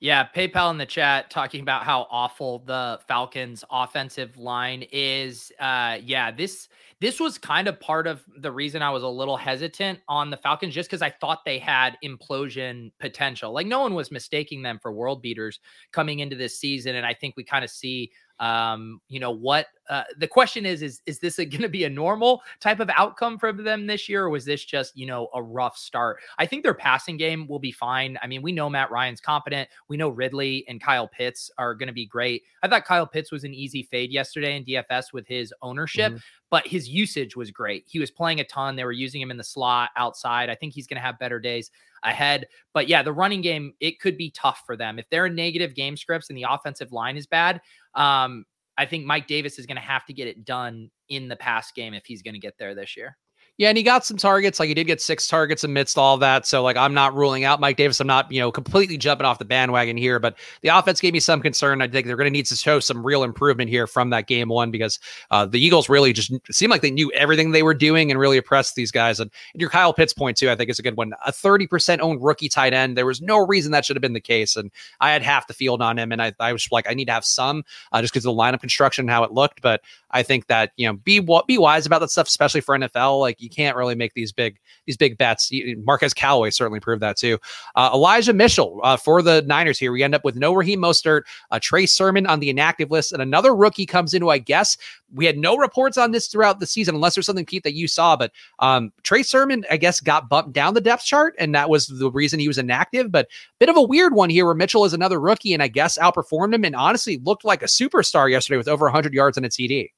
[0.00, 5.52] Yeah, PayPal in the chat talking about how awful the Falcons offensive line is.
[5.60, 9.36] Uh yeah, this this was kind of part of the reason I was a little
[9.36, 13.52] hesitant on the Falcons just cuz I thought they had implosion potential.
[13.52, 15.60] Like no one was mistaking them for world beaters
[15.92, 19.66] coming into this season and I think we kind of see um, you know what?
[19.88, 23.38] Uh, the question is: is is this going to be a normal type of outcome
[23.38, 26.18] for them this year, or was this just you know a rough start?
[26.38, 28.18] I think their passing game will be fine.
[28.22, 29.68] I mean, we know Matt Ryan's competent.
[29.88, 32.42] We know Ridley and Kyle Pitts are going to be great.
[32.62, 36.20] I thought Kyle Pitts was an easy fade yesterday in DFS with his ownership, mm-hmm.
[36.50, 37.84] but his usage was great.
[37.86, 38.76] He was playing a ton.
[38.76, 40.50] They were using him in the slot outside.
[40.50, 41.70] I think he's going to have better days
[42.02, 42.46] ahead.
[42.72, 44.98] But yeah, the running game, it could be tough for them.
[44.98, 47.60] If they're in negative game scripts and the offensive line is bad,
[47.94, 48.44] um,
[48.78, 51.72] I think Mike Davis is going to have to get it done in the pass
[51.72, 53.16] game if he's going to get there this year.
[53.58, 54.58] Yeah, and he got some targets.
[54.58, 56.46] Like he did get six targets amidst all that.
[56.46, 58.00] So like I'm not ruling out Mike Davis.
[58.00, 61.20] I'm not, you know, completely jumping off the bandwagon here, but the offense gave me
[61.20, 61.82] some concern.
[61.82, 64.48] I think they're going to need to show some real improvement here from that game
[64.48, 64.98] one because
[65.30, 68.38] uh, the Eagles really just seemed like they knew everything they were doing and really
[68.38, 69.20] oppressed these guys.
[69.20, 71.12] And, and your Kyle Pitts point too, I think is a good one.
[71.26, 72.96] A 30% owned rookie tight end.
[72.96, 74.56] There was no reason that should have been the case.
[74.56, 77.06] And I had half the field on him, and I, I was like, I need
[77.06, 79.60] to have some uh, just because of the lineup construction and how it looked.
[79.60, 83.20] But I think that you know be be wise about that stuff, especially for NFL.
[83.20, 85.50] Like you can't really make these big these big bets.
[85.84, 87.38] Marquez Callaway certainly proved that too.
[87.74, 89.92] Uh, Elijah Mitchell uh, for the Niners here.
[89.92, 93.20] We end up with no Raheem Mostert, uh, Trey Sermon on the inactive list, and
[93.20, 94.76] another rookie comes in who I guess
[95.14, 97.86] we had no reports on this throughout the season, unless there's something Pete that you
[97.86, 98.16] saw.
[98.16, 101.86] But um, Trey Sermon, I guess, got bumped down the depth chart, and that was
[101.86, 103.10] the reason he was inactive.
[103.12, 103.28] But
[103.58, 106.54] bit of a weird one here, where Mitchell is another rookie, and I guess outperformed
[106.54, 109.90] him, and honestly looked like a superstar yesterday with over 100 yards on a TD.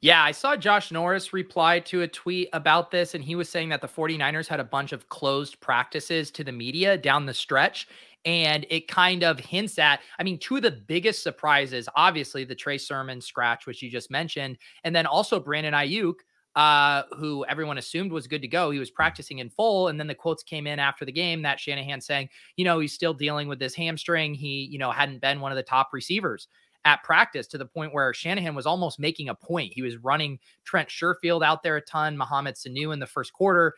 [0.00, 3.70] Yeah, I saw Josh Norris reply to a tweet about this, and he was saying
[3.70, 7.88] that the 49ers had a bunch of closed practices to the media down the stretch.
[8.24, 12.54] And it kind of hints at, I mean, two of the biggest surprises, obviously the
[12.54, 16.14] Trey Sermon scratch, which you just mentioned, and then also Brandon Aiyuk,
[16.54, 18.70] uh, who everyone assumed was good to go.
[18.70, 19.88] He was practicing in full.
[19.88, 22.92] And then the quotes came in after the game that Shanahan saying, you know, he's
[22.92, 24.34] still dealing with this hamstring.
[24.34, 26.48] He, you know, hadn't been one of the top receivers
[26.88, 29.74] at practice to the point where Shanahan was almost making a point.
[29.74, 33.74] He was running Trent Sherfield out there a ton, Mohamed Sanu in the first quarter.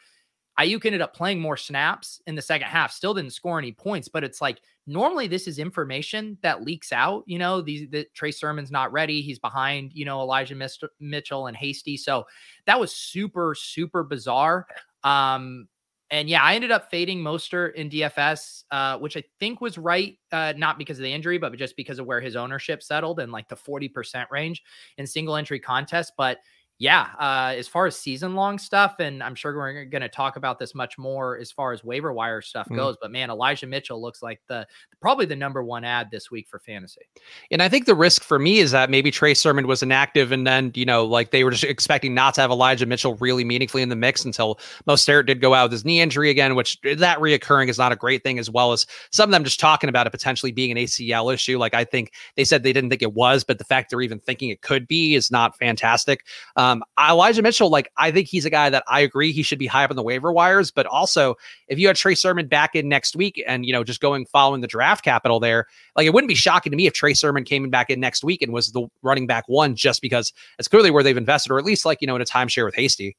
[0.60, 4.06] Aiyuk ended up playing more snaps in the second half, still didn't score any points,
[4.06, 7.24] but it's like normally this is information that leaks out.
[7.26, 9.22] You know, these the Trey Sermon's not ready.
[9.22, 10.54] He's behind, you know, Elijah
[11.00, 11.96] Mitchell and Hasty.
[11.96, 12.26] So
[12.66, 14.66] that was super, super bizarre.
[15.02, 15.66] Um,
[16.10, 20.18] and yeah, I ended up fading Mostert in DFS, uh, which I think was right,
[20.32, 23.30] uh, not because of the injury, but just because of where his ownership settled and
[23.30, 24.62] like the 40% range
[24.98, 26.12] in single entry contests.
[26.16, 26.38] But
[26.80, 30.36] yeah, uh, as far as season long stuff, and I'm sure we're going to talk
[30.36, 32.76] about this much more as far as waiver wire stuff mm.
[32.76, 32.96] goes.
[32.98, 34.66] But man, Elijah Mitchell looks like the
[34.98, 37.02] probably the number one ad this week for fantasy.
[37.50, 40.46] And I think the risk for me is that maybe Trey Sermon was inactive, and
[40.46, 43.82] then you know, like they were just expecting not to have Elijah Mitchell really meaningfully
[43.82, 46.94] in the mix until Mostert did go out with his knee injury again, which eh,
[46.94, 49.90] that reoccurring is not a great thing, as well as some of them just talking
[49.90, 51.58] about it potentially being an ACL issue.
[51.58, 54.18] Like I think they said they didn't think it was, but the fact they're even
[54.18, 56.24] thinking it could be is not fantastic.
[56.56, 59.66] Um, Elijah Mitchell, like I think he's a guy that I agree he should be
[59.66, 60.70] high up on the waiver wires.
[60.70, 61.36] But also,
[61.68, 64.60] if you had Trey Sermon back in next week and you know just going following
[64.60, 67.68] the draft capital there, like it wouldn't be shocking to me if Trey Sermon came
[67.70, 71.02] back in next week and was the running back one, just because it's clearly where
[71.02, 73.16] they've invested, or at least like you know in a timeshare with Hasty.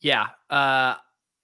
[0.00, 0.94] Yeah, uh,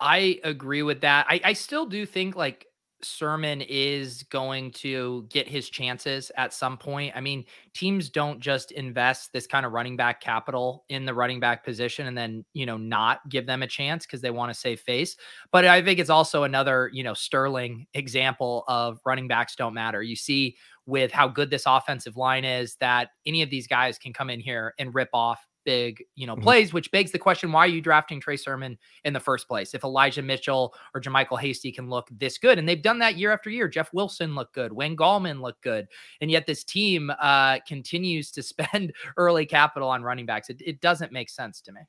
[0.00, 1.26] I agree with that.
[1.28, 2.65] I, I still do think like
[3.02, 7.12] Sermon is going to get his chances at some point.
[7.14, 11.38] I mean, teams don't just invest this kind of running back capital in the running
[11.38, 14.58] back position and then, you know, not give them a chance because they want to
[14.58, 15.16] save face.
[15.52, 20.02] But I think it's also another, you know, sterling example of running backs don't matter.
[20.02, 20.56] You see
[20.86, 24.40] with how good this offensive line is that any of these guys can come in
[24.40, 26.44] here and rip off big, you know, mm-hmm.
[26.44, 29.74] plays, which begs the question, why are you drafting Trey Sermon in the first place?
[29.74, 33.32] If Elijah Mitchell or JaMycal Hasty can look this good, and they've done that year
[33.32, 33.68] after year.
[33.68, 35.86] Jeff Wilson looked good, Wayne Gallman looked good,
[36.22, 40.48] and yet this team uh, continues to spend early capital on running backs.
[40.48, 41.82] It, it doesn't make sense to me.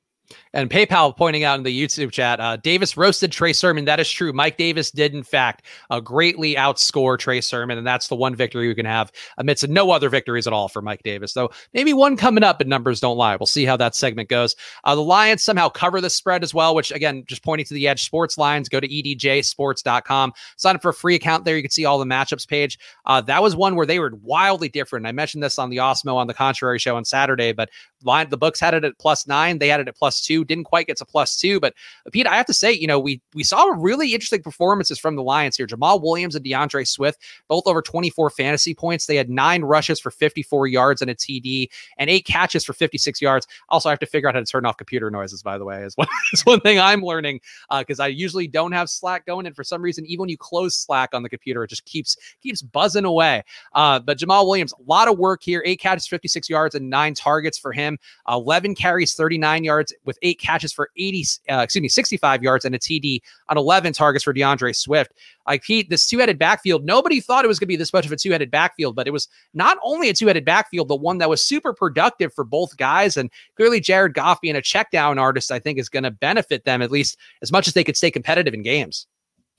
[0.53, 3.85] And PayPal pointing out in the YouTube chat, uh, Davis roasted Trey Sermon.
[3.85, 4.33] That is true.
[4.33, 8.67] Mike Davis did, in fact, uh, greatly outscore Trey Sermon, and that's the one victory
[8.67, 11.33] we can have amidst no other victories at all for Mike Davis.
[11.33, 13.35] Though maybe one coming up, but numbers don't lie.
[13.35, 14.55] We'll see how that segment goes.
[14.83, 17.85] Uh, the Lions somehow cover the spread as well, which again, just pointing to the
[17.85, 18.69] EdjSports lines.
[18.69, 21.55] Go to edjsports.com, sign up for a free account there.
[21.55, 22.79] You can see all the matchups page.
[23.05, 25.05] Uh, that was one where they were wildly different.
[25.07, 27.69] I mentioned this on the Awesemo on the Contrary show on Saturday, but
[28.03, 29.59] line the books had it at plus nine.
[29.59, 30.45] They had it at plus two.
[30.45, 31.73] Didn't quite get to plus two, but
[32.05, 35.15] uh, Pete, I have to say, you know, we we saw really interesting performances from
[35.15, 35.67] the Lions here.
[35.67, 39.05] Jamaal Williams and D'Andre Swift, both over 24 fantasy points.
[39.05, 43.21] They had nine rushes for 54 yards and a TD, and eight catches for 56
[43.21, 43.47] yards.
[43.69, 45.43] Also, I have to figure out how to turn off computer noises.
[45.43, 47.41] By the way, is one is one thing I'm learning
[47.79, 50.37] because uh, I usually don't have Slack going, and for some reason, even when you
[50.37, 53.43] close Slack on the computer, it just keeps keeps buzzing away.
[53.73, 55.61] Uh, but Jamaal Williams, a lot of work here.
[55.65, 57.86] Eight catches, 56 yards, and nine targets for him.
[58.27, 62.75] 11 carries, 39 yards with eight catches for 80, uh, excuse me, 65 yards and
[62.75, 65.13] a TD on 11 targets for D'Andre Swift.
[65.47, 68.05] Like Pete, this two headed backfield, nobody thought it was going to be this much
[68.05, 71.01] of a two headed backfield, but it was not only a two headed backfield, but
[71.01, 73.15] one that was super productive for both guys.
[73.15, 76.65] And clearly, Jared Goff being a check down artist, I think, is going to benefit
[76.65, 79.07] them at least as much as they could stay competitive in games.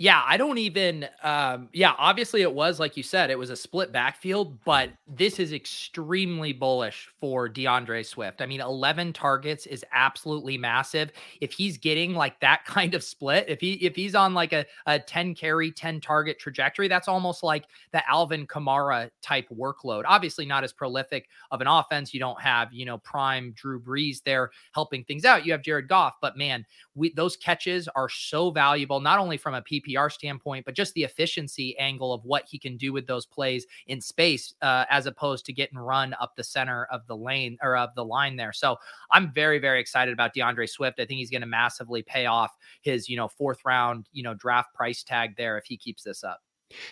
[0.01, 1.09] Yeah, I don't even.
[1.25, 5.41] Um, yeah, obviously it was like you said, it was a split backfield, but this
[5.41, 8.41] is extremely bullish for D'Andre Swift.
[8.41, 11.11] I mean, 11 targets is absolutely massive.
[11.41, 14.65] If he's getting like that kind of split, if he if he's on like a,
[14.87, 20.05] a 10 carry, 10 target trajectory, that's almost like the Alvin Kamara type workload.
[20.07, 22.15] Obviously, not as prolific of an offense.
[22.15, 25.45] You don't have you know prime Drew Brees there helping things out.
[25.45, 29.55] You have Jared Goff, but man, we those catches are so valuable, not only from
[29.55, 33.07] a PP PPR standpoint, but just the efficiency angle of what he can do with
[33.07, 37.17] those plays in space, uh, as opposed to getting run up the center of the
[37.17, 38.53] lane or of the line there.
[38.53, 38.77] So
[39.11, 41.01] I'm very, very excited about D'Andre Swift.
[41.01, 44.35] I think he's going to massively pay off his, you know, fourth round, you know,
[44.35, 46.41] draft price tag there if he keeps this up.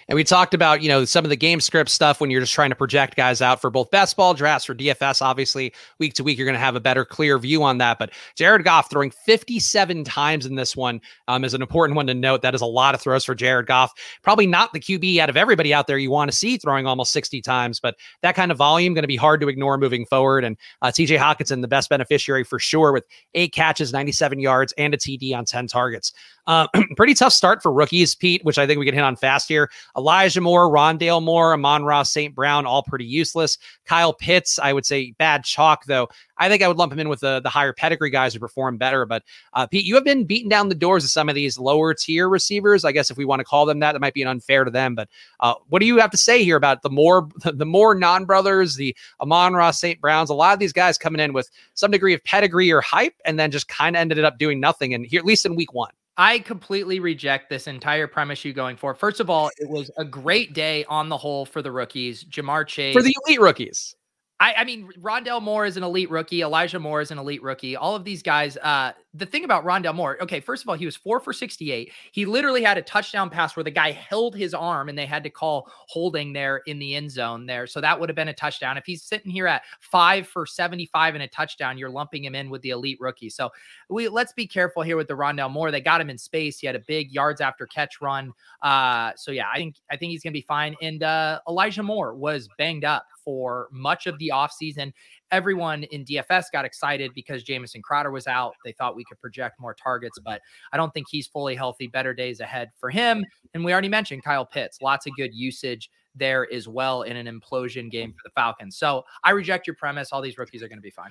[0.09, 2.53] And we talked about, you know, some of the game script stuff when you're just
[2.53, 5.21] trying to project guys out for both best ball drafts for DFS.
[5.21, 7.99] Obviously, week to week, you're going to have a better, clear view on that.
[7.99, 12.15] But Jared Goff throwing 57 times in this one um, is an important one to
[12.15, 12.43] note.
[12.43, 13.93] That is a lot of throws for Jared Goff.
[14.23, 17.12] Probably not the QB out of everybody out there you want to see throwing almost
[17.12, 20.45] 60 times, but that kind of volume going to be hard to ignore moving forward.
[20.45, 24.95] And uh, TJ Hockenson, the best beneficiary for sure, with eight catches, 97 yards, and
[24.95, 26.12] a TD on 10 targets.
[26.47, 29.49] Uh, pretty tough start for rookies, Pete, which I think we can hit on fast
[29.49, 29.66] here.
[29.97, 32.35] Elijah Moore, Rondale Moore, Amon-Ra St.
[32.35, 33.59] Brown, all pretty useless.
[33.85, 36.09] Kyle Pitts, I would say bad chalk, though.
[36.39, 38.77] I think I would lump him in with the, the higher pedigree guys who perform
[38.77, 39.07] better.
[39.07, 39.23] But
[39.55, 42.29] uh, Pete, you have been beating down the doors of some of these lower tier
[42.29, 42.85] receivers.
[42.85, 44.95] I guess if we want to call them that, that might be unfair to them.
[44.95, 45.09] But
[45.41, 48.77] uh, what do you have to say here about the more the more non brothers,
[48.77, 50.01] the Amon-Ra St.
[50.01, 50.31] Browns?
[50.31, 53.39] A lot of these guys coming in with some degree of pedigree or hype, and
[53.39, 54.95] then just kind of ended up doing nothing.
[54.95, 55.93] And here, at least in week one.
[56.19, 58.95] I completely reject this entire premise you going for.
[58.95, 62.25] First of all, it was a great day on the whole for the rookies.
[62.25, 62.95] Ja'Marr Chase.
[62.95, 63.95] For the elite rookies.
[64.38, 66.42] I, I, mean, Rondale Moore is an elite rookie.
[66.42, 67.75] Elijah Moore is an elite rookie.
[67.75, 68.59] All of these guys.
[68.59, 71.90] Uh, the thing about Rondale Moore, okay, first of all, he was four for 68.
[72.12, 75.25] He literally had a touchdown pass where the guy held his arm and they had
[75.25, 77.66] to call holding there in the end zone there.
[77.66, 78.77] So that would have been a touchdown.
[78.77, 82.51] If he's sitting here at five for 75 and a touchdown, you're lumping him in
[82.51, 83.31] with the elite rookie.
[83.31, 83.51] So
[83.88, 85.70] we let's be careful here with the Rondale Moore.
[85.70, 86.59] They got him in space.
[86.59, 88.35] He had a big yards after catch run.
[88.61, 90.77] Uh, so yeah, I think I think he's gonna be fine.
[90.83, 94.93] And uh, Elijah Moore was banged up for much of the offseason.
[95.33, 98.55] Everyone in DFS got excited because Jamison Crowder was out.
[98.65, 100.41] They thought we could project more targets, but
[100.73, 101.89] I don't think he's fully healthy.
[101.89, 103.25] Better days ahead for him.
[103.53, 107.27] And we already mentioned Kyle Pitts, lots of good usage there as well in an
[107.27, 108.77] implosion game for the Falcons.
[108.77, 110.13] So I reject your premise.
[110.13, 111.11] All these rookies are going to be fine.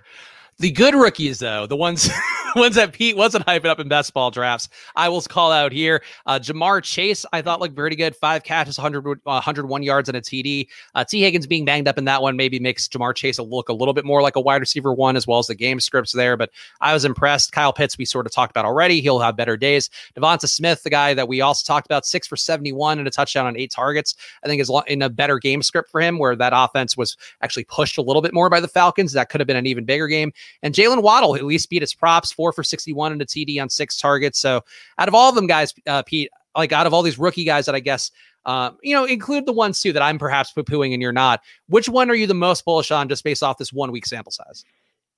[0.57, 2.09] The good rookies, though, the ones
[2.55, 6.01] ones that Pete wasn't hyping up in best ball drafts, I will call out here.
[6.25, 8.15] Uh, Ja'Marr Chase, I thought looked pretty good.
[8.15, 10.67] Five catches, 100, uh, 101 yards and a TD.
[10.93, 13.67] Uh, Tee Higgins being banged up in that one maybe makes Ja'Marr Chase a look
[13.67, 16.13] a little bit more like a wide receiver one, as well as the game scripts
[16.13, 16.37] there.
[16.37, 17.51] But I was impressed.
[17.51, 19.01] Kyle Pitts, we sort of talked about already.
[19.01, 19.89] He'll have better days.
[20.15, 23.45] Devonta Smith, the guy that we also talked about, six for 71 and a touchdown
[23.45, 26.53] on eight targets, I think is in a better game script for him, where that
[26.55, 29.13] offense was actually pushed a little bit more by the Falcons.
[29.13, 30.31] That could have been an even bigger game.
[30.63, 33.69] And Jaylen Waddle at least beat his props, four for 61 and a TD on
[33.69, 34.39] six targets.
[34.39, 34.61] So
[34.97, 37.65] out of all of them guys, uh, Pete, like out of all these rookie guys
[37.65, 38.11] that I guess,
[38.45, 41.41] uh, you know, include the ones too that I'm perhaps poo pooing and you're not.
[41.67, 44.31] Which one are you the most bullish on just based off this one week sample
[44.31, 44.63] size?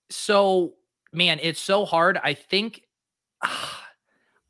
[0.10, 0.74] So,
[1.14, 2.20] man, it's so hard.
[2.24, 2.82] I think.
[3.44, 3.48] Uh,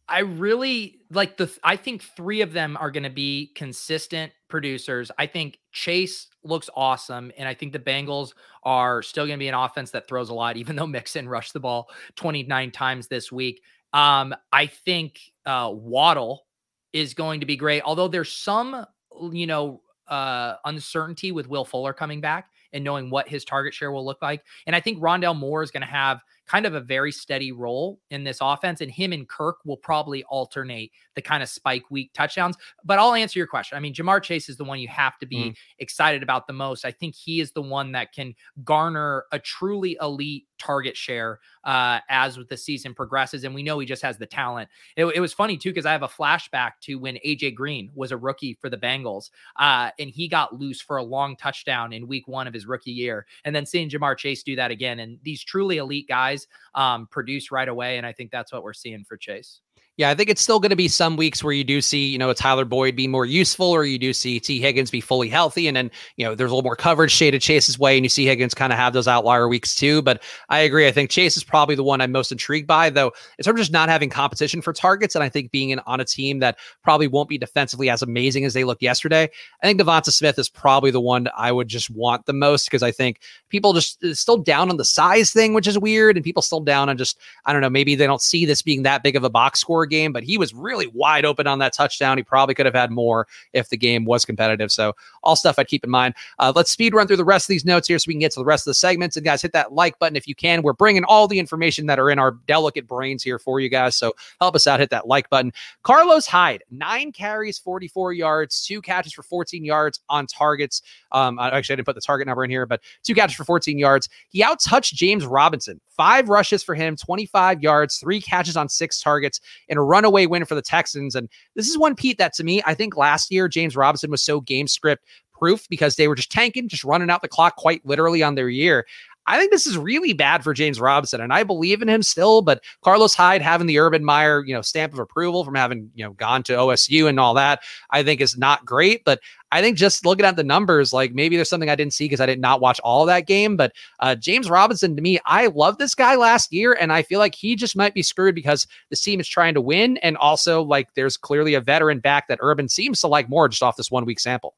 [0.09, 5.11] I really like the I think 3 of them are going to be consistent producers.
[5.17, 9.49] I think Chase looks awesome and I think the Bengals are still going to be
[9.49, 13.31] an offense that throws a lot even though Mixon rushed the ball 29 times this
[13.31, 13.61] week.
[13.93, 16.45] Um I think uh Waddle
[16.93, 18.85] is going to be great although there's some
[19.31, 23.91] you know uh uncertainty with Will Fuller coming back and knowing what his target share
[23.91, 24.43] will look like.
[24.65, 27.99] And I think Rondale Moore is going to have kind of a very steady role
[28.09, 28.81] in this offense.
[28.81, 32.55] And him and Kirk will probably alternate the kind of spike week touchdowns.
[32.83, 33.77] But I'll answer your question.
[33.77, 35.55] I mean, Ja'Marr Chase is the one you have to be mm.
[35.79, 36.85] excited about the most.
[36.85, 38.33] I think he is the one that can
[38.63, 43.43] garner a truly elite target share uh, as with the season progresses.
[43.43, 44.69] And we know he just has the talent.
[44.95, 48.11] It, it was funny too, because I have a flashback to when AJ Green was
[48.11, 52.07] a rookie for the Bengals uh, and he got loose for a long touchdown in
[52.07, 53.25] week one of his rookie year.
[53.45, 54.99] And then seeing Ja'Marr Chase do that again.
[54.99, 57.97] And these truly elite guys um, produce right away.
[57.97, 59.61] And I think that's what we're seeing for Chase.
[59.97, 62.19] Yeah, I think it's still going to be some weeks where you do see, you
[62.19, 65.67] know, Tyler Boyd be more useful, or you do see Tee Higgins be fully healthy,
[65.67, 68.27] and then you know there's a little more coverage shaded Chase's way, and you see
[68.27, 70.03] Higgins kind of have those outlier weeks too.
[70.03, 70.87] But I agree.
[70.87, 73.11] I think Chase is probably the one I'm most intrigued by, though.
[73.39, 75.99] In terms of just not having competition for targets, and I think being in, on
[75.99, 79.27] a team that probably won't be defensively as amazing as they looked yesterday,
[79.63, 82.83] I think Devonta Smith is probably the one I would just want the most because
[82.83, 86.23] I think people just uh, still down on the size thing, which is weird, and
[86.23, 89.01] people still down on just I don't know maybe they don't see this being that
[89.01, 92.17] big of a box score game, but he was really wide open on that touchdown.
[92.17, 94.71] He probably could have had more if the game was competitive.
[94.71, 96.13] So all stuff I'd keep in mind.
[96.39, 98.31] Uh, let's speed run through the rest of these notes here so we can get
[98.33, 99.15] to the rest of the segments.
[99.15, 100.61] And guys, hit that like button if you can.
[100.61, 103.95] We're bringing all the information that are in our delicate brains here for you guys.
[103.95, 104.79] So help us out.
[104.79, 105.51] Hit that like button.
[105.83, 110.81] Carlos Hyde, nine carries, 44 yards, two catches for 14 yards on targets.
[111.11, 113.77] Um, actually, I didn't put the target number in here, but two catches for 14
[113.77, 114.09] yards.
[114.29, 119.39] He outtouched James Robinson, five rushes for him, 25 yards, three catches on six targets,
[119.77, 121.15] and a runaway win for the Texans.
[121.15, 124.23] And this is one, Pete, that to me, I think last year, James Robinson was
[124.23, 127.85] so game script proof because they were just tanking, just running out the clock quite
[127.85, 128.85] literally on their year.
[129.27, 132.41] I think this is really bad for James Robinson, and I believe in him still.
[132.41, 136.05] But Carlos Hyde having the Urban Meyer, you know, stamp of approval from having you
[136.05, 137.61] know gone to OSU and all that,
[137.91, 139.03] I think is not great.
[139.03, 139.19] But
[139.51, 142.21] I think just looking at the numbers, like maybe there's something I didn't see because
[142.21, 143.57] I did not watch all of that game.
[143.57, 147.19] But uh, James Robinson, to me, I love this guy last year, and I feel
[147.19, 150.61] like he just might be screwed because the team is trying to win, and also
[150.63, 153.91] like there's clearly a veteran back that Urban seems to like more just off this
[153.91, 154.55] one week sample.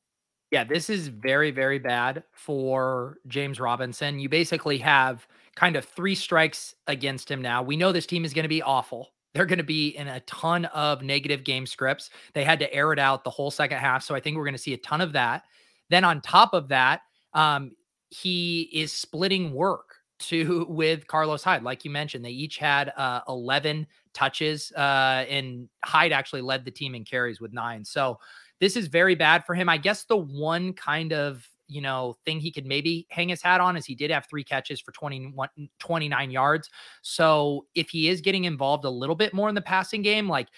[0.51, 4.19] Yeah, this is very, very bad for James Robinson.
[4.19, 7.61] You basically have kind of three strikes against him now.
[7.61, 9.11] We know this team is going to be awful.
[9.33, 12.09] They're going to be in a ton of negative game scripts.
[12.33, 14.03] They had to air it out the whole second half.
[14.03, 15.43] So I think we're going to see a ton of that.
[15.89, 17.01] Then on top of that,
[17.33, 17.71] um,
[18.09, 21.61] he is splitting work to with Carlos Hyde.
[21.61, 26.71] Like you mentioned, they each had uh, 11 touches, uh, and Hyde actually led the
[26.71, 27.85] team in carries with nine.
[27.85, 28.19] So
[28.59, 29.69] this is very bad for him.
[29.69, 33.61] I guess the one kind of you know thing he could maybe hang his hat
[33.61, 35.47] on is he did have three catches for 21
[35.77, 36.69] 29 yards
[37.01, 40.49] so if he is getting involved a little bit more in the passing game like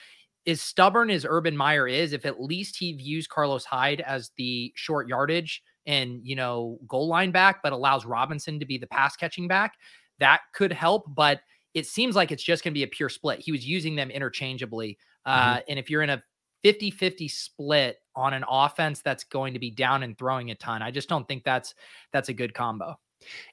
[0.48, 4.72] as stubborn as urban meyer is if at least he views carlos hyde as the
[4.76, 9.16] short yardage and you know goal line back but allows robinson to be the pass
[9.16, 9.74] catching back
[10.20, 11.42] that could help but
[11.74, 14.10] it seems like it's just going to be a pure split he was using them
[14.10, 15.60] interchangeably uh, mm-hmm.
[15.68, 16.24] and if you're in a
[16.64, 20.82] 50 50 split on an offense that's going to be down and throwing a ton.
[20.82, 21.74] I just don't think that's
[22.12, 22.98] that's a good combo.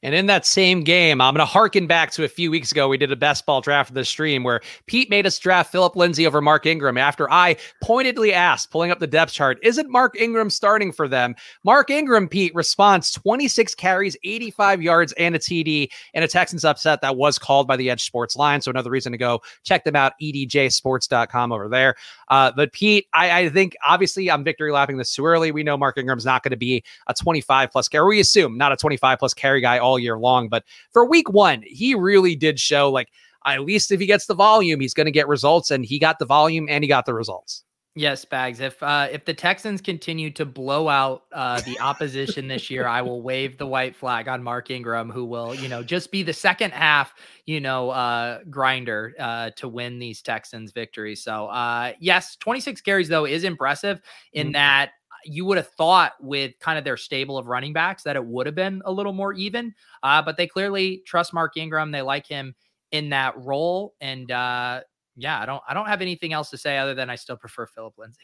[0.02, 2.88] And in that same game, I'm going to harken back to a few weeks ago.
[2.88, 5.96] We did a best ball draft of the stream where Pete made us draft Phillip
[5.96, 10.18] Lindsay over Mark Ingram after I pointedly asked, pulling up the depth chart, isn't Mark
[10.20, 11.34] Ingram starting for them?
[11.64, 17.00] Mark Ingram, Pete, responds 26 carries, 85 yards, and a TD in a Texans upset
[17.00, 18.60] that was called by the EdjSports line.
[18.60, 21.96] So another reason to go check them out, edjsports.com over there.
[22.28, 25.50] Uh, but Pete, I, I, think obviously I'm victory lapping this too early.
[25.50, 28.06] We know Mark Ingram's not going to be a 25 plus carry.
[28.06, 30.48] We assume not a 25 plus carry guy all year long.
[30.48, 33.08] But for week one, he really did show like
[33.46, 35.70] at least if he gets the volume, he's going to get results.
[35.70, 37.64] And he got the volume and he got the results.
[37.98, 38.60] Yes, Spags.
[38.60, 43.02] If uh, if the Texans continue to blow out uh, the opposition this year, I
[43.02, 46.32] will wave the white flag on Mark Ingram, who will, you know, just be the
[46.32, 47.12] second half,
[47.44, 51.24] you know, uh, grinder uh, to win these Texans victories.
[51.24, 54.00] So, uh, yes, 26 carries though is impressive
[54.32, 54.52] in mm-hmm.
[54.52, 54.90] that
[55.24, 58.46] you would have thought with kind of their stable of running backs that it would
[58.46, 59.74] have been a little more even.
[60.02, 61.90] Uh, but they clearly trust Mark Ingram.
[61.90, 62.54] They like him
[62.92, 64.80] in that role, and uh,
[65.16, 67.66] yeah, I don't I don't have anything else to say other than I still prefer
[67.66, 68.20] Phillip Lindsay.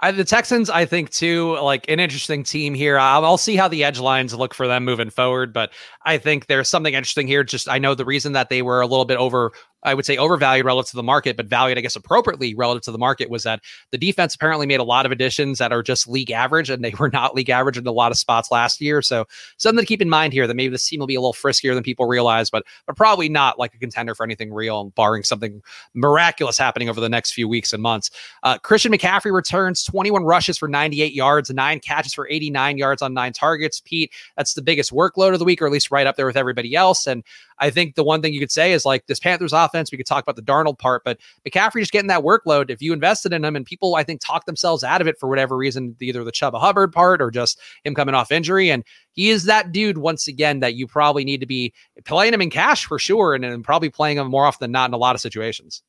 [0.00, 2.98] I, the Texans, I think, too, like an interesting team here.
[2.98, 5.70] I'll, I'll, see how the edge lines look for them moving forward, but
[6.02, 7.44] I think there's something interesting here.
[7.44, 9.52] Just I know the reason that they were a little bit over
[9.86, 12.92] I would say overvalued relative to the market, but valued, I guess, appropriately relative to
[12.92, 13.62] the market was that
[13.92, 16.92] the defense apparently made a lot of additions that are just league average, and they
[16.98, 19.00] were not league average in a lot of spots last year.
[19.00, 19.26] So
[19.56, 21.72] something to keep in mind here that maybe this team will be a little friskier
[21.72, 25.62] than people realize, but but probably not like a contender for anything real, barring something
[25.94, 28.10] miraculous happening over the next few weeks and months.
[28.42, 33.14] Uh, Christian McCaffrey returns 21 rushes for 98 yards, nine catches for 89 yards on
[33.14, 33.80] nine targets.
[33.80, 36.36] Pete, that's the biggest workload of the week, or at least right up there with
[36.36, 37.06] everybody else.
[37.06, 37.22] And
[37.58, 40.06] I think the one thing you could say is like this Panthers offense, we could
[40.06, 42.70] talk about the Darnold part, but McCaffrey just getting that workload.
[42.70, 45.28] If you invested in him and people, I think, talk themselves out of it for
[45.28, 48.70] whatever reason, either the Chuba Hubbard part or just him coming off injury.
[48.70, 51.72] And he is that dude once again that you probably need to be
[52.04, 54.90] playing him in cash for sure and, and probably playing him more often than not
[54.90, 55.82] in a lot of situations.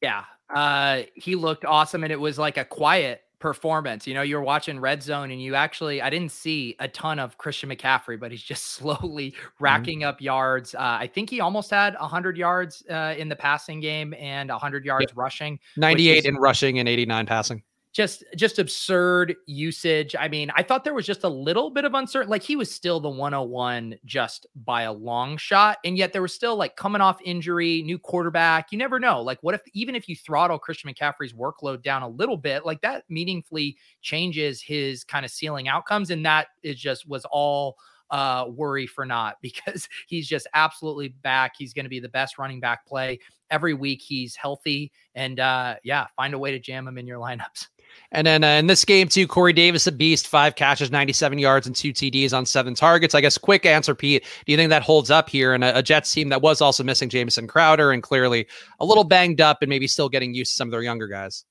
[0.00, 0.24] Yeah.
[0.54, 4.06] Uh, he looked awesome and it was like a quiet performance.
[4.06, 7.36] You know, you're watching Red Zone and you actually, I didn't see a ton of
[7.38, 9.64] Christian McCaffrey, but he's just slowly mm-hmm.
[9.64, 10.08] racking mm-hmm.
[10.08, 10.74] up yards.
[10.74, 14.84] Uh, I think he almost had 100 yards uh, in the passing game and 100
[14.84, 15.58] yards rushing.
[15.76, 17.62] 98 is, in rushing and 89 passing
[17.92, 20.16] just just absurd usage.
[20.18, 22.30] I mean, I thought there was just a little bit of uncertain.
[22.30, 26.34] Like he was still the 101 just by a long shot, and yet there was
[26.34, 28.72] still like coming off injury, new quarterback.
[28.72, 29.20] You never know.
[29.20, 32.80] Like, what if even if you throttle Christian McCaffrey's workload down a little bit, like
[32.80, 37.76] that meaningfully changes his kind of ceiling outcomes, and that is just was all
[38.10, 41.54] uh, worry for not because he's just absolutely back.
[41.58, 43.18] He's going to be the best running back play
[43.50, 44.00] every week.
[44.00, 47.66] He's healthy, and uh, yeah, find a way to jam him in your lineups.
[48.10, 51.66] And then uh, in this game, too, Corey Davis, a beast, five catches, 97 yards,
[51.66, 53.14] and two TDs on seven targets.
[53.14, 54.24] I guess, quick answer, Pete.
[54.44, 55.54] Do you think that holds up here?
[55.54, 58.46] And a, a Jets team that was also missing Jamison Crowder and clearly
[58.80, 61.44] a little banged up and maybe still getting used to some of their younger guys?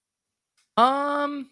[0.77, 1.49] Um,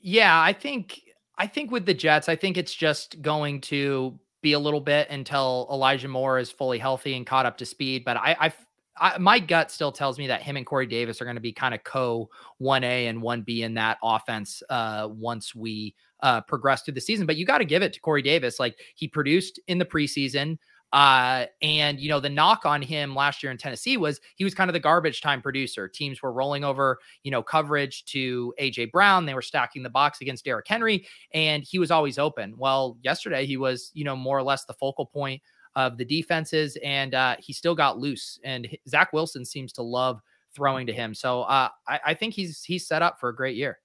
[0.00, 1.00] yeah, I think
[1.38, 5.10] I think with the Jets, I think it's just going to be a little bit
[5.10, 8.04] until Elijah Moore is fully healthy and caught up to speed.
[8.04, 8.52] But I, I
[8.98, 11.52] I, my gut still tells me that him and Corey Davis are going to be
[11.52, 12.30] kind of co
[12.60, 17.26] 1A and 1B in that offense uh, once we uh, progress through the season.
[17.26, 18.58] But you got to give it to Corey Davis.
[18.58, 20.58] Like he produced in the preseason.
[20.92, 24.54] Uh, and you know, the knock on him last year in Tennessee was he was
[24.54, 25.88] kind of the garbage time producer.
[25.88, 29.26] Teams were rolling over, you know, coverage to AJ Brown.
[29.26, 32.54] They were stacking the box against Derrick Henry, and he was always open.
[32.56, 35.42] Well, yesterday he was, you know, more or less the focal point
[35.76, 38.40] of the defenses, and uh, he still got loose.
[38.42, 40.20] And Zach Wilson seems to love
[40.54, 41.14] throwing to him.
[41.14, 43.78] So uh, I, I think he's he's set up for a great year.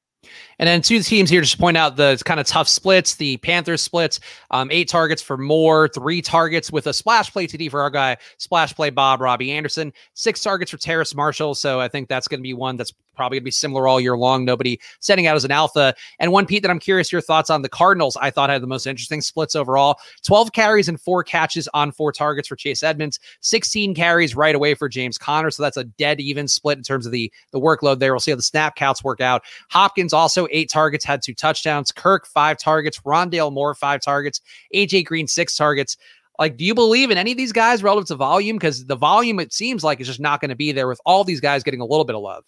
[0.59, 3.15] And then two teams here, just point out the kind of tough splits.
[3.15, 4.19] The Panthers splits,
[4.51, 8.17] um, eight targets for Moore, three targets with a splash play TD for our guy,
[8.37, 11.55] splash play Bob Robbie Anderson, six targets for Terrace Marshall.
[11.55, 14.01] So I think that's going to be one that's probably going to be similar all
[14.01, 14.45] year long.
[14.45, 15.93] Nobody setting out as an alpha.
[16.17, 18.67] And one, Pete, that I'm curious your thoughts on the Cardinals, I thought had the
[18.67, 23.19] most interesting splits overall 12 carries and four catches on four targets for Chase Edmonds,
[23.41, 25.51] 16 carries right away for James Conner.
[25.51, 28.11] So that's a dead even split in terms of the, the workload there.
[28.11, 29.43] We'll see how the snap counts work out.
[29.69, 31.91] Hopkins also eight targets, had two touchdowns.
[31.91, 32.99] Kirk, five targets.
[33.01, 34.41] Rondale Moore, five targets.
[34.73, 35.95] AJ Green, six targets.
[36.39, 38.57] Like, do you believe in any of these guys relative to volume?
[38.57, 41.23] Because the volume, it seems like, is just not going to be there with all
[41.23, 42.43] these guys getting a little bit of love.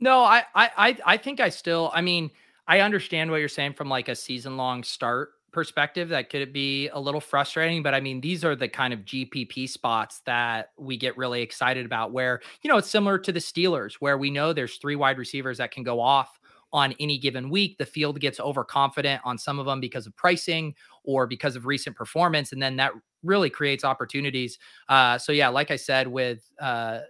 [0.00, 1.90] No, I, I, I think I still.
[1.94, 2.30] I mean,
[2.66, 6.08] I understand what you're saying from like a season long start perspective.
[6.08, 9.68] That could be a little frustrating, but I mean, these are the kind of GPP
[9.68, 12.12] spots that we get really excited about.
[12.12, 15.58] Where you know it's similar to the Steelers, where we know there's three wide receivers
[15.58, 16.38] that can go off
[16.72, 17.76] on any given week.
[17.78, 20.74] The field gets overconfident on some of them because of pricing
[21.04, 22.92] or because of recent performance, and then that
[23.22, 24.58] really creates opportunities.
[24.88, 27.00] Uh, so yeah, like I said, with uh,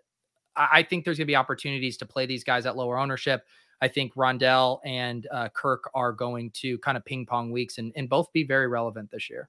[0.57, 3.45] I think there's going to be opportunities to play these guys at lower ownership.
[3.81, 7.93] I think Rondale and uh, Kirk are going to kind of ping pong weeks and,
[7.97, 9.49] and both be very relevant this year.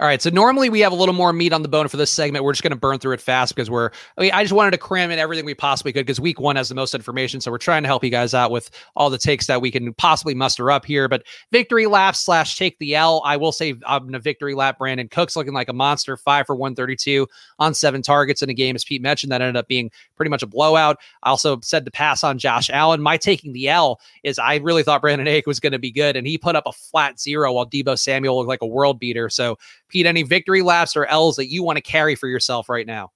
[0.00, 0.22] All right.
[0.22, 2.44] So normally we have a little more meat on the bone for this segment.
[2.44, 4.70] We're just going to burn through it fast because we're, I, mean, I just wanted
[4.70, 7.40] to cram in everything we possibly could because week one has the most information.
[7.40, 9.92] So we're trying to help you guys out with all the takes that we can
[9.94, 11.08] possibly muster up here.
[11.08, 13.22] But victory lap slash take the L.
[13.24, 14.78] I will say I'm in a victory lap.
[14.78, 17.26] Brandin Cooks looking like a monster, five for 132
[17.58, 20.44] on seven targets in a game, as Pete mentioned, that ended up being pretty much
[20.44, 20.98] a blowout.
[21.24, 23.02] I also said to pass on Josh Allen.
[23.02, 26.14] My taking the L is I really thought Brandon Aiyuk was going to be good,
[26.14, 29.28] and he put up a flat zero while Deebo Samuel looked like a world beater.
[29.28, 29.58] So,
[29.88, 33.10] Pete, any victory laps or L's that you want to carry for yourself right now?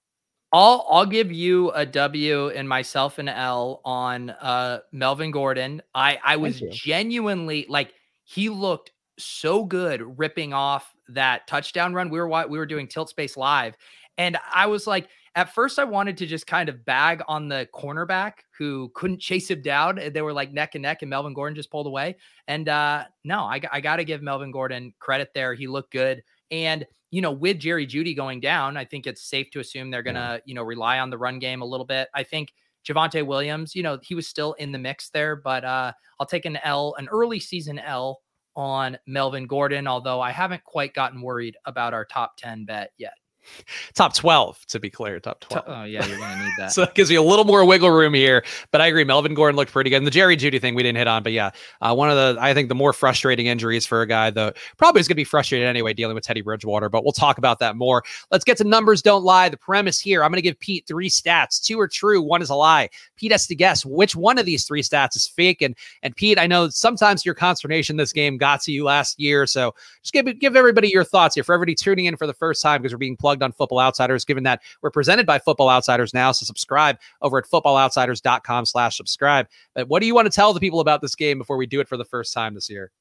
[0.53, 5.81] I'll I'll give you a W and myself an L on uh Melvin Gordon.
[5.95, 7.93] I I was genuinely like
[8.23, 12.09] he looked so good ripping off that touchdown run.
[12.09, 13.75] We were we were doing tilt space live
[14.19, 17.67] and I was like at first I wanted to just kind of bag on the
[17.73, 19.99] cornerback who couldn't chase him down.
[20.13, 22.15] They were like neck and neck and Melvin Gordon just pulled away.
[22.47, 25.55] And uh no, I I got to give Melvin Gordon credit there.
[25.55, 26.21] He looked good.
[26.53, 30.03] And, you know, with Jerry Jeudy going down, I think it's safe to assume they're
[30.03, 32.09] going to, you know, rely on the run game a little bit.
[32.13, 32.53] I think
[32.87, 36.45] Javonte Williams, you know, he was still in the mix there, but uh, I'll take
[36.45, 38.19] an L, an early season L
[38.55, 43.13] on Melvin Gordon, although I haven't quite gotten worried about our top 10 bet yet
[43.93, 46.71] top 12 to be clear top 12 oh yeah you're gonna need that.
[46.71, 49.55] So it gives you a little more wiggle room here but i agree melvin gordon
[49.55, 51.93] looked pretty good and the jerry jeudy thing we didn't hit on but yeah uh,
[51.93, 55.07] one of the i think the more frustrating injuries for a guy though probably is
[55.07, 58.03] gonna be frustrated anyway dealing with teddy bridgewater but we'll talk about that more.
[58.31, 59.49] Let's get to numbers don't lie.
[59.49, 61.61] The premise here i'm gonna give pete three stats.
[61.61, 62.89] Two are true one is a lie.
[63.15, 66.39] Pete has to guess which one of these three stats is fake and and pete
[66.39, 70.39] i know sometimes your consternation this game got to you last year so just give
[70.39, 71.43] give everybody your thoughts here.
[71.43, 73.79] For everybody tuning in for the first time because we're being plugged plugged on Football
[73.79, 76.31] Outsiders, given that we're presented by Football Outsiders now.
[76.31, 79.47] So subscribe over at footballoutsiders.com slash subscribe.
[79.73, 81.79] But what do you want to tell the people about this game before we do
[81.79, 82.91] it for the first time this year?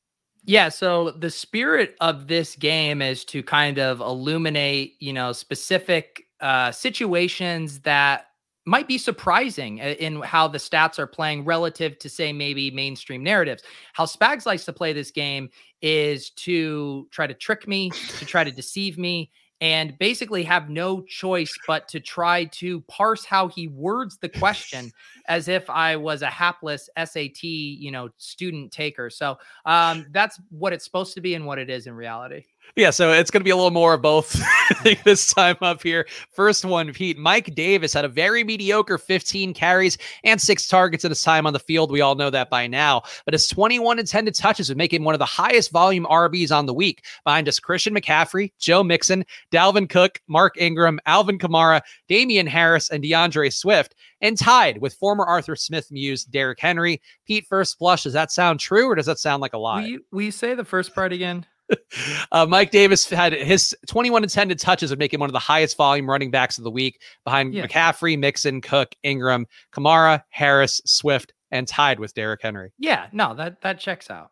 [0.45, 6.25] Yeah, so the spirit of this game is to kind of illuminate, you know, specific
[6.41, 8.27] uh, situations that
[8.65, 13.63] might be surprising in how the stats are playing relative to say maybe mainstream narratives.
[13.93, 18.45] How Spags likes to play this game is to try to trick me, to try
[18.45, 19.31] to deceive me,
[19.63, 24.91] and basically have no choice but to try to parse how he words the question
[25.29, 29.09] as if I was a hapless SAT, you know, student taker.
[29.09, 32.45] So um, that's what it's supposed to be and what it is in reality.
[32.75, 34.41] Yeah, so it's going to be a little more of both
[35.05, 36.07] this time up here.
[36.31, 37.19] First one, Pete.
[37.19, 41.53] Mike Davis had a very mediocre 15 carries and six targets in his time on
[41.53, 41.91] the field.
[41.91, 43.03] We all know that by now.
[43.27, 46.65] But his 21 intended touches would make him one of the highest volume RBs on
[46.65, 52.47] the week, behind just Christian McCaffrey, Joe Mixon, Dalvin Cook, Mark Ingram, Alvin Kamara, Damien
[52.47, 57.03] Harris, and D'Andre Swift, and tied with former Arthur Smith muse Derrick Henry.
[57.27, 59.83] Pete, first blush, does that sound true or does that sound like a lie?
[59.83, 61.45] Will you, will you say the first part again?
[62.33, 65.77] Uh, Mike Davis had his 21 intended touches would make him one of the highest
[65.77, 67.67] volume running backs of the week behind yeah.
[67.67, 72.73] McCaffrey, Mixon, Cook, Ingram, Kamara, Harris, Swift, and tied with Derrick Henry.
[72.79, 74.32] Yeah, no, that that checks out.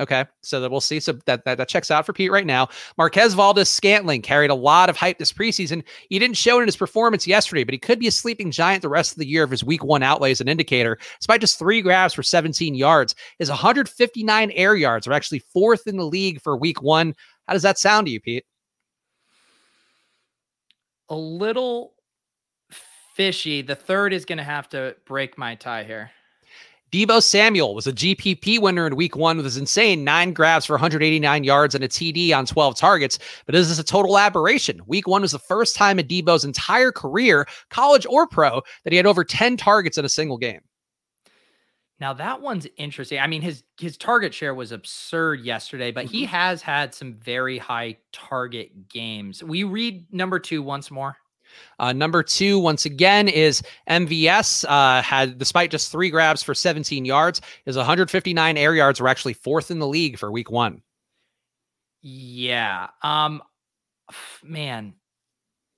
[0.00, 0.98] Okay, so that we'll see.
[0.98, 2.68] So that, that that checks out for Pete right now.
[2.96, 5.84] Marquez Valdes-Scantling carried a lot of hype this preseason.
[6.08, 8.80] He didn't show it in his performance yesterday, but he could be a sleeping giant
[8.80, 10.98] the rest of the year if his week one outlay is an indicator.
[11.18, 15.98] Despite just three grabs for 17 yards, his 159 air yards are actually fourth in
[15.98, 17.14] the league for week one.
[17.46, 18.46] How does that sound to you, Pete?
[21.10, 21.92] A little
[23.14, 23.60] fishy.
[23.60, 26.10] The third is going to have to break my tie here.
[26.92, 30.72] Deebo Samuel was a GPP winner in week one with his insane nine grabs for
[30.72, 33.18] 189 yards and a TD on 12 targets.
[33.46, 34.80] But this is a total aberration.
[34.86, 38.96] Week one was the first time in Deebo's entire career, college or pro, that he
[38.96, 40.60] had over 10 targets in a single game.
[42.00, 43.20] Now that one's interesting.
[43.20, 46.34] I mean, his his target share was absurd yesterday, but he mm-hmm.
[46.34, 49.44] has had some very high target games.
[49.44, 51.16] We read number two once more.
[51.78, 54.64] Uh, number two, once again, is MVS.
[54.68, 59.34] Uh, had despite just three grabs for 17 yards, his 159 air yards were actually
[59.34, 60.82] fourth in the league for week one.
[62.02, 62.88] Yeah.
[63.02, 63.42] Um,
[64.42, 64.94] man,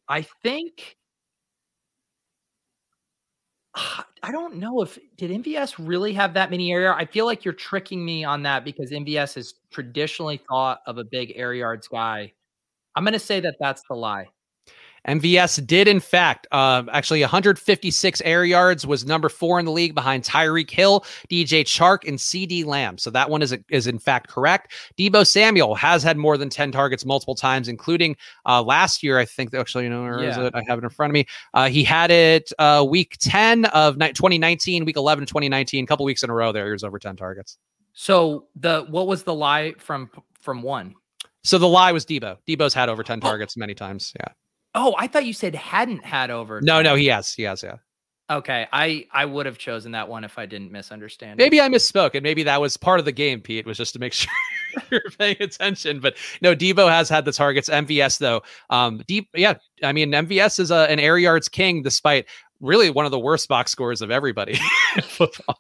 [0.09, 0.97] I think
[4.23, 6.95] I don't know if did MVS really have that many air.
[6.95, 11.05] I feel like you're tricking me on that because MVS is traditionally thought of a
[11.05, 12.33] big air yards guy.
[12.95, 14.29] I'm going to say that that's the lie.
[15.09, 19.94] MVS did, in fact, uh, actually 156 air yards, was number four in the league
[19.94, 22.98] behind Tyreek Hill, DJ Chark, and CeeDee Lamb.
[22.98, 24.72] So that one is, is in fact correct.
[24.96, 29.18] Deebo Samuel has had more than 10 targets multiple times, including uh, last year.
[29.18, 30.30] I think actually, you know, where yeah.
[30.30, 30.55] is it?
[30.55, 31.26] I have it in front of me.
[31.55, 36.05] Uh, he had it uh, week 10 of 2019, week 11 of 2019, a couple
[36.05, 36.66] weeks in a row there.
[36.66, 37.59] He was over 10 targets.
[37.94, 40.94] So the what was the lie from from one?
[41.44, 42.38] So the lie was Deebo.
[42.46, 44.14] Deebo's had over 10 targets many times.
[44.18, 44.32] Yeah.
[44.75, 46.61] Oh, I thought you said hadn't had over.
[46.61, 47.33] No, no, he has.
[47.33, 47.77] He has, yeah.
[48.31, 51.37] Okay, I I would have chosen that one if I didn't misunderstand.
[51.37, 51.62] Maybe it.
[51.62, 53.41] I misspoke, and maybe that was part of the game.
[53.41, 54.33] Pete was just to make sure
[54.91, 56.01] you're paying attention.
[56.01, 57.68] But no, Deebo has had the targets.
[57.68, 59.55] MVS though, um, deep, yeah.
[59.83, 62.27] I mean, MVS is a, an air yards king, despite
[62.61, 64.59] really one of the worst box scores of everybody
[65.03, 65.59] football.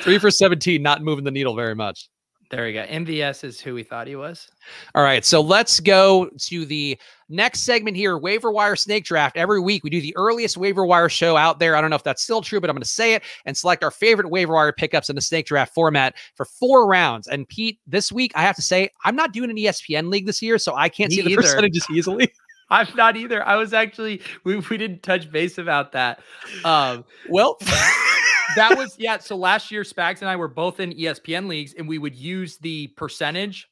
[0.00, 2.08] Three for seventeen, not moving the needle very much.
[2.50, 2.84] There we go.
[2.84, 4.48] MVS is who we thought he was.
[4.94, 5.24] All right.
[5.24, 9.36] So let's go to the next segment here waiver wire snake draft.
[9.36, 11.74] Every week we do the earliest waiver wire show out there.
[11.74, 13.82] I don't know if that's still true, but I'm going to say it and select
[13.82, 17.26] our favorite waiver wire pickups in the snake draft format for four rounds.
[17.26, 20.42] And Pete, this week I have to say, I'm not doing an ESPN league this
[20.42, 21.42] year, so I can't Me see the either.
[21.42, 22.32] percentages easily.
[22.70, 23.46] I'm not either.
[23.46, 26.20] I was actually, we, we didn't touch base about that.
[26.64, 27.58] Um, well,
[28.56, 29.18] that was yeah.
[29.18, 32.58] So last year, Spags and I were both in ESPN leagues, and we would use
[32.58, 33.68] the percentage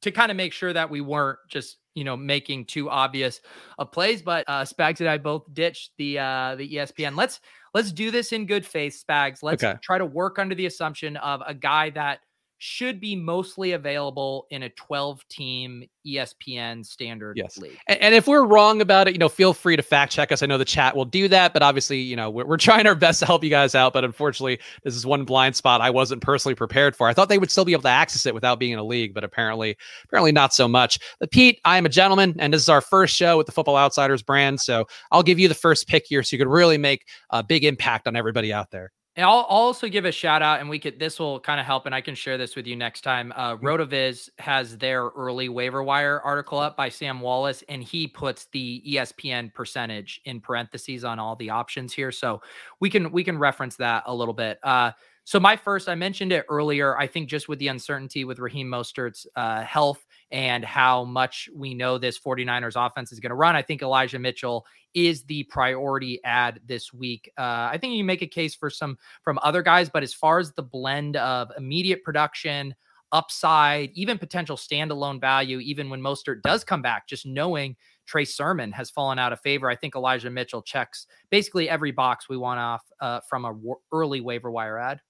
[0.00, 3.40] to kind of make sure that we weren't just you know making too obvious
[3.78, 4.22] of plays.
[4.22, 7.16] But uh, Spags and I both ditched the uh, the ESPN.
[7.16, 7.40] Let's
[7.72, 9.42] let's do this in good faith, Spags.
[9.42, 9.78] Let's okay.
[9.82, 12.20] try to work under the assumption of a guy that
[12.64, 17.58] should be mostly available in a 12 team ESPN standard yes.
[17.58, 17.76] league.
[17.88, 20.42] And, and, if we're wrong about it, you know, feel free to fact check us.
[20.42, 22.94] I know the chat will do that, but obviously, you know, we're, we're trying our
[22.94, 23.92] best to help you guys out.
[23.92, 27.06] But unfortunately, this is one blind spot I wasn't personally prepared for.
[27.06, 29.12] I thought they would still be able to access it without being in a league,
[29.12, 30.98] but apparently, apparently not so much.
[31.20, 33.76] But Pete, I am a gentleman, and this is our first show with the Football
[33.76, 34.58] Outsiders brand.
[34.60, 37.62] So I'll give you the first pick here so you can really make a big
[37.62, 38.90] impact on everybody out there.
[39.16, 41.86] And I'll, also give a shout out, and we could this will kind of help,
[41.86, 43.32] and I can share this with you next time.
[43.36, 43.64] Uh, mm-hmm.
[43.64, 48.82] Rotoviz has their early waiver wire article up by Sam Wallace, and he puts the
[48.86, 52.42] ESPN percentage in parentheses on all the options here, so
[52.80, 54.58] we can we can reference that a little bit.
[54.64, 54.90] Uh,
[55.24, 56.98] so my first, I mentioned it earlier.
[56.98, 61.74] I think just with the uncertainty with Raheem Mostert's uh, health and how much we
[61.74, 66.20] know this 49ers offense is going to run, I think Elijah Mitchell is the priority
[66.24, 67.30] add this week.
[67.36, 70.38] Uh, I think you make a case for some from other guys, but as far
[70.38, 72.74] as the blend of immediate production,
[73.14, 78.72] upside, even potential standalone value, even when Mostert does come back, just knowing Trey Sermon
[78.72, 79.70] has fallen out of favor.
[79.70, 83.76] I think Elijah Mitchell checks basically every box we want off uh, from a w-
[83.92, 85.00] early waiver wire add.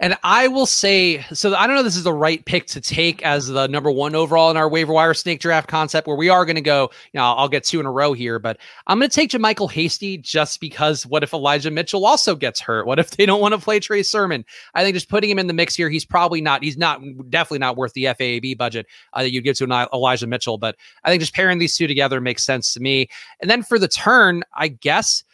[0.00, 3.20] And I will say, so I don't know this is the right pick to take
[3.22, 6.44] as the number one overall in our waiver wire snake draft concept, where we are
[6.44, 9.10] going to go, you know, I'll get two in a row here, but I'm going
[9.10, 12.86] to take JaMycal Hasty just because what if Elijah Mitchell also gets hurt?
[12.86, 14.44] What if they don't want to play Trey Sermon?
[14.74, 17.58] I think just putting him in the mix here, he's probably not, he's not, definitely
[17.58, 21.10] not worth the FAAB budget uh, that you'd give to an Elijah Mitchell, but I
[21.10, 23.08] think just pairing these two together makes sense to me.
[23.40, 25.24] And then for the turn, I guess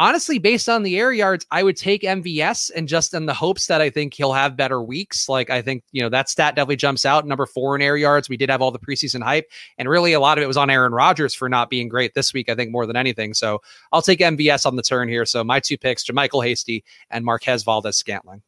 [0.00, 3.66] honestly, based on the air yards, I would take MVS and just in the hopes
[3.66, 5.28] that I think he'll have better weeks.
[5.28, 7.26] Like I think, you know, that stat definitely jumps out.
[7.26, 8.26] Number four in air yards.
[8.26, 9.50] We did have all the preseason hype.
[9.76, 12.32] And really a lot of it was on Aaron Rodgers for not being great this
[12.32, 13.34] week, I think, more than anything.
[13.34, 13.60] So
[13.92, 15.26] I'll take MVS on the turn here.
[15.26, 18.40] So my two picks, JaMycal Hasty and Marquez Valdes-Scantling.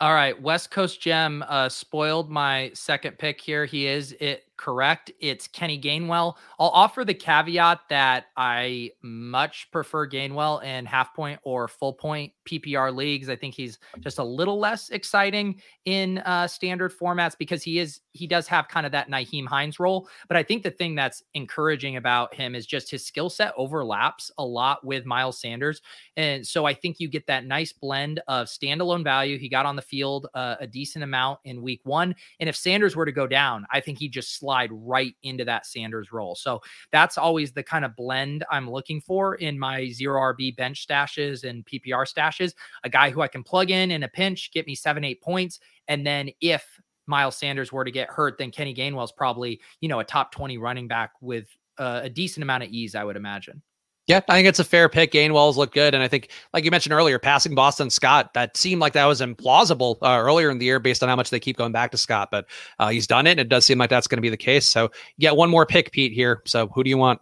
[0.00, 3.64] All right, West Coast Gem uh, spoiled my second pick here.
[3.64, 5.10] He is it correct.
[5.20, 6.36] It's Kenny Gainwell.
[6.58, 12.32] I'll offer the caveat that I much prefer Gainwell in half point or full point
[12.48, 13.28] PPR leagues.
[13.28, 18.00] I think he's just a little less exciting in uh, standard formats because he is
[18.12, 20.08] he does have kind of that Nyheim Hines role.
[20.28, 24.30] But I think the thing that's encouraging about him is just his skill set overlaps
[24.38, 25.82] a lot with Miles Sanders,
[26.16, 29.38] and so I think you get that nice blend of standalone value.
[29.38, 32.94] He got on the field uh, a decent amount in week one, and if Sanders
[32.94, 36.34] were to go down, I think he just slide right into that Sanders role.
[36.34, 36.60] So
[36.92, 41.48] that's always the kind of blend I'm looking for in my zero RB bench stashes
[41.48, 42.52] and PPR stashes.
[42.84, 45.60] A guy who I can plug in in a pinch, get me seven, eight points.
[45.88, 50.00] And then if Miles Sanders were to get hurt, then Kenny Gainwell's probably, you know,
[50.00, 53.62] a top 20 running back with uh, a decent amount of ease, I would imagine.
[54.06, 55.12] Yeah, I think it's a fair pick.
[55.12, 58.82] Gainwell's look good, and I think, like you mentioned earlier, passing Boston Scott that seemed
[58.82, 61.56] like that was implausible uh, earlier in the year based on how much they keep
[61.56, 62.44] going back to Scott, but
[62.78, 64.66] uh, he's done it, and it does seem like that's going to be the case.
[64.66, 66.12] So, yeah, one more pick, Pete.
[66.12, 67.18] Here, so who do you want?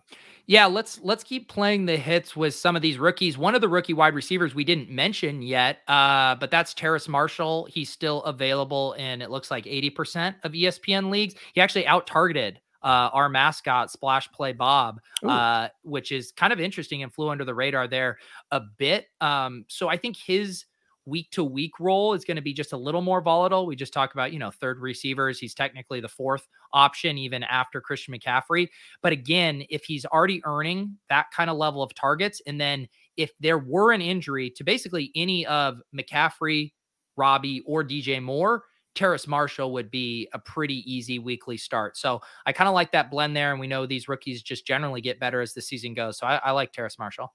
[0.46, 3.38] Yeah, let's let's keep playing the hits with some of these rookies.
[3.38, 7.68] One of the rookie wide receivers we didn't mention yet, uh, but that's Terrace Marshall.
[7.70, 11.34] He's still available in it looks like 80% of ESPN leagues.
[11.52, 16.60] He actually out targeted uh, our mascot, Splash Play Bob, uh, which is kind of
[16.60, 18.18] interesting and flew under the radar there
[18.50, 19.06] a bit.
[19.20, 20.64] Um, so I think his
[21.04, 23.66] week to week role is going to be just a little more volatile.
[23.66, 25.38] We just talked about, you know, third receivers.
[25.38, 28.68] He's technically the fourth option, even after Christian McCaffrey.
[29.02, 33.32] But again, if he's already earning that kind of level of targets, and then if
[33.40, 36.72] there were an injury to basically any of McCaffrey,
[37.16, 38.64] Robbie, or DJ Moore,
[38.94, 41.96] Terrace Marshall would be a pretty easy weekly start.
[41.96, 43.50] So I kind of like that blend there.
[43.50, 46.18] And we know these rookies just generally get better as the season goes.
[46.18, 47.32] So I, I like Terrace Marshall.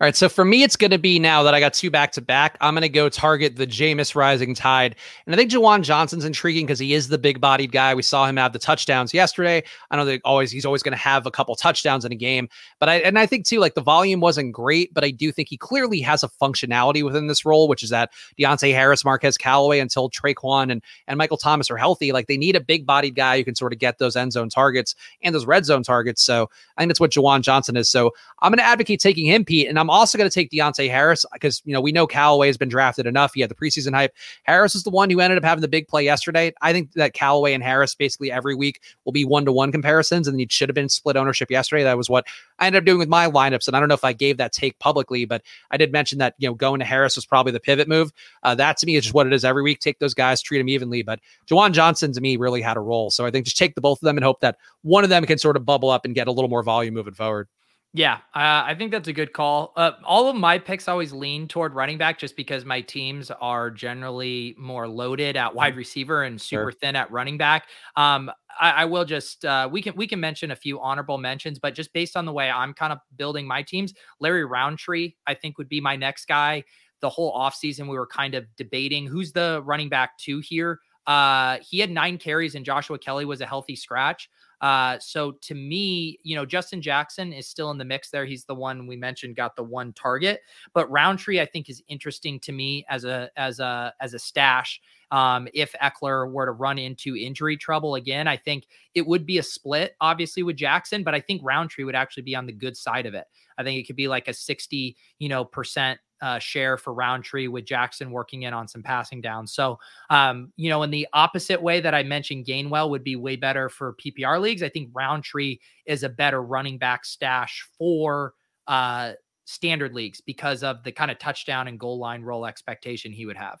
[0.00, 2.12] All right, so for me, it's going to be now that I got two back
[2.12, 2.56] to back.
[2.62, 4.96] I'm going to go target the Jameis Rising Tide,
[5.26, 7.94] and I think Juwan Johnson's intriguing because he is the big bodied guy.
[7.94, 9.62] We saw him have the touchdowns yesterday.
[9.90, 12.48] I know that always he's always going to have a couple touchdowns in a game,
[12.78, 15.50] but I and I think too like the volume wasn't great, but I do think
[15.50, 19.80] he clearly has a functionality within this role, which is that Deonte Harris, Marquez Callaway,
[19.80, 23.36] until Tre'Quan and and Michael Thomas are healthy, like they need a big bodied guy
[23.36, 26.22] who can sort of get those end zone targets and those red zone targets.
[26.22, 26.48] So
[26.78, 27.90] I think that's what Juwan Johnson is.
[27.90, 30.88] So I'm going to advocate taking him, Pete, and I'm also going to take Deonte
[30.90, 33.34] Harris because, you know, we know Callaway has been drafted enough.
[33.34, 34.14] He had the preseason hype.
[34.44, 36.52] Harris is the one who ended up having the big play yesterday.
[36.62, 40.28] I think that Callaway and Harris basically every week will be one to one comparisons,
[40.28, 41.84] and he should have been split ownership yesterday.
[41.84, 42.26] That was what
[42.58, 43.66] I ended up doing with my lineups.
[43.66, 46.34] And I don't know if I gave that take publicly, but I did mention that,
[46.38, 48.12] you know, going to Harris was probably the pivot move.
[48.42, 49.80] Uh, that to me is just what it is every week.
[49.80, 51.02] Take those guys, treat them evenly.
[51.02, 53.10] But Juwan Johnson to me really had a role.
[53.10, 55.24] So I think just take the both of them and hope that one of them
[55.24, 57.48] can sort of bubble up and get a little more volume moving forward.
[57.92, 59.72] Yeah, uh, I think that's a good call.
[59.76, 63.68] Uh, all of my picks always lean toward running back just because my teams are
[63.68, 66.72] generally more loaded at wide receiver and super sure.
[66.72, 67.66] thin at running back.
[67.96, 68.30] Um,
[68.60, 71.74] I, I, will just uh, we can we can mention a few honorable mentions, but
[71.74, 75.58] just based on the way I'm kind of building my teams, Larry Rountree I think
[75.58, 76.62] would be my next guy.
[77.00, 80.78] The whole offseason we were kind of debating who's the running back two here.
[81.08, 84.30] Uh, he had nine carries and Joshua Kelly was a healthy scratch.
[84.60, 88.26] Uh, so to me, you know, Justin Jackson is still in the mix there.
[88.26, 90.42] He's the one we mentioned got the one target,
[90.74, 94.80] but Rountree I think is interesting to me as a as a as a stash.
[95.10, 99.38] Um, if Ekeler were to run into injury trouble again, I think it would be
[99.38, 102.76] a split, obviously, with Jackson, but I think Rountree would actually be on the good
[102.76, 103.24] side of it.
[103.58, 107.48] I think it could be like a 60, you know, percent uh, share for Rountree
[107.48, 109.52] with Jackson working in on some passing downs.
[109.52, 109.78] So,
[110.10, 113.68] um, you know, in the opposite way that I mentioned, Gainwell would be way better
[113.68, 114.62] for PPR leagues.
[114.62, 118.34] I think Rountree is a better running back stash for
[118.66, 119.12] uh,
[119.44, 123.36] standard leagues because of the kind of touchdown and goal line role expectation he would
[123.36, 123.58] have.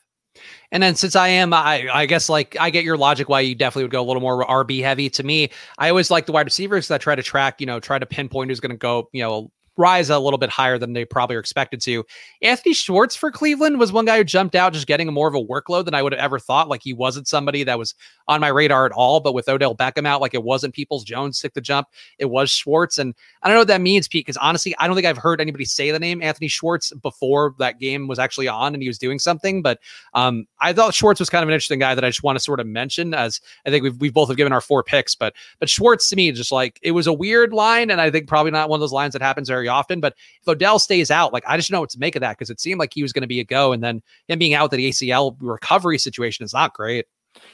[0.70, 3.54] And then since I am, I, I guess like I get your logic why you
[3.54, 5.10] definitely would go a little more RB heavy.
[5.10, 7.98] To me, I always like the wide receivers that try to track, you know, try
[7.98, 11.04] to pinpoint who's going to go, you know, rise a little bit higher than they
[11.04, 12.04] probably are expected to.
[12.42, 15.42] Anthony Schwartz for Cleveland was one guy who jumped out, just getting more of a
[15.42, 16.68] workload than I would have ever thought.
[16.68, 17.94] Like he wasn't somebody that was
[18.28, 19.20] on my radar at all.
[19.20, 22.50] But with Odell Beckham out, like it wasn't Peoples Jones took the jump, it was
[22.50, 22.98] Schwartz.
[22.98, 25.40] And I don't know what that means, Pete, because honestly, I don't think I've heard
[25.40, 28.98] anybody say the name Anthony Schwartz before that game was actually on and he was
[28.98, 29.62] doing something.
[29.62, 29.80] But
[30.14, 32.44] um, I thought Schwartz was kind of an interesting guy that I just want to
[32.44, 35.34] sort of mention as I think we've we've both have given our four picks, but
[35.58, 38.50] but Schwartz to me just like it was a weird line, and I think probably
[38.50, 40.00] not one of those lines that happens very often.
[40.00, 42.50] But if Odell stays out, like I just know what to make of that because
[42.50, 44.70] it seemed like he was going to be a go, and then him being out
[44.70, 47.06] with the ACL recovery situation is not great.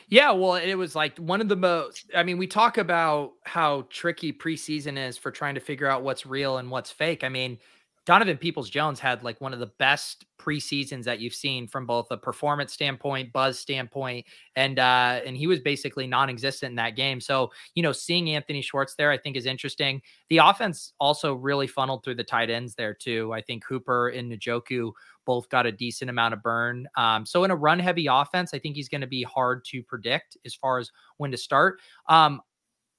[0.09, 2.11] Yeah, well, it was like one of the most.
[2.15, 6.25] I mean, we talk about how tricky preseason is for trying to figure out what's
[6.25, 7.25] real and what's fake.
[7.25, 7.59] I mean,
[8.07, 12.07] Donovan Peoples Jones had like one of the best preseasons that you've seen from both
[12.13, 17.21] a performance standpoint, buzz standpoint, and uh, and he was basically non-existent in that game.
[17.21, 20.01] So you know, seeing Anthony Schwartz there, I think is interesting.
[20.31, 23.33] The offense also really funneled through the tight ends there too.
[23.35, 24.93] I think Hooper and Njoku
[25.25, 26.87] both got a decent amount of burn.
[26.97, 30.37] Um, so in a run-heavy offense, I think he's going to be hard to predict
[30.47, 31.81] as far as when to start.
[32.09, 32.41] Um,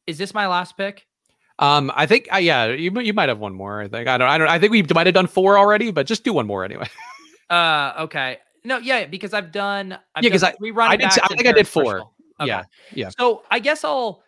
[0.05, 1.06] is this my last pick?
[1.59, 3.81] Um, I think, uh, yeah, you you might have one more.
[3.81, 4.47] I think I don't, I don't.
[4.47, 6.87] I think we might have done four already, but just do one more anyway.
[7.49, 8.37] uh, okay.
[8.63, 9.93] No, yeah, because I've done.
[10.15, 10.91] I've yeah, because I we run.
[10.91, 11.07] I did.
[11.07, 12.01] I think I did four.
[12.39, 12.47] Okay.
[12.47, 13.09] Yeah, yeah.
[13.17, 14.23] So I guess I'll.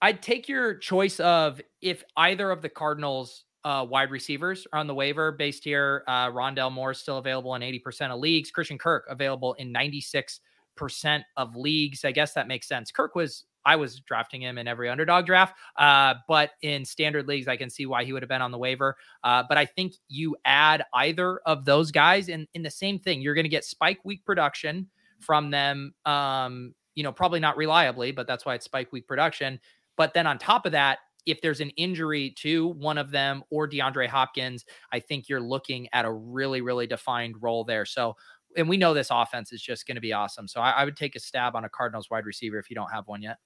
[0.00, 4.86] I'd take your choice of if either of the Cardinals uh, wide receivers are on
[4.86, 6.02] the waiver based here.
[6.08, 8.50] Uh, Rondale Moore is still available in 80% of leagues.
[8.50, 12.04] Christian Kirk available in 96% of leagues.
[12.04, 12.90] I guess that makes sense.
[12.90, 15.56] Kirk was I was drafting him in every underdog draft.
[15.76, 18.58] Uh, but in standard leagues, I can see why he would have been on the
[18.58, 18.96] waiver.
[19.24, 23.22] Uh, but I think you add either of those guys in, in the same thing.
[23.22, 24.88] You're going to get spike week production
[25.20, 25.94] from them.
[26.04, 29.58] Um, you know, probably not reliably, but that's why it's spike week production.
[29.96, 33.68] But then on top of that, if there's an injury to one of them or
[33.68, 37.84] DeAndre Hopkins, I think you're looking at a really, really defined role there.
[37.84, 38.16] So,
[38.56, 40.48] and we know this offense is just going to be awesome.
[40.48, 42.90] So I, I would take a stab on a Cardinals wide receiver if you don't
[42.90, 43.38] have one yet.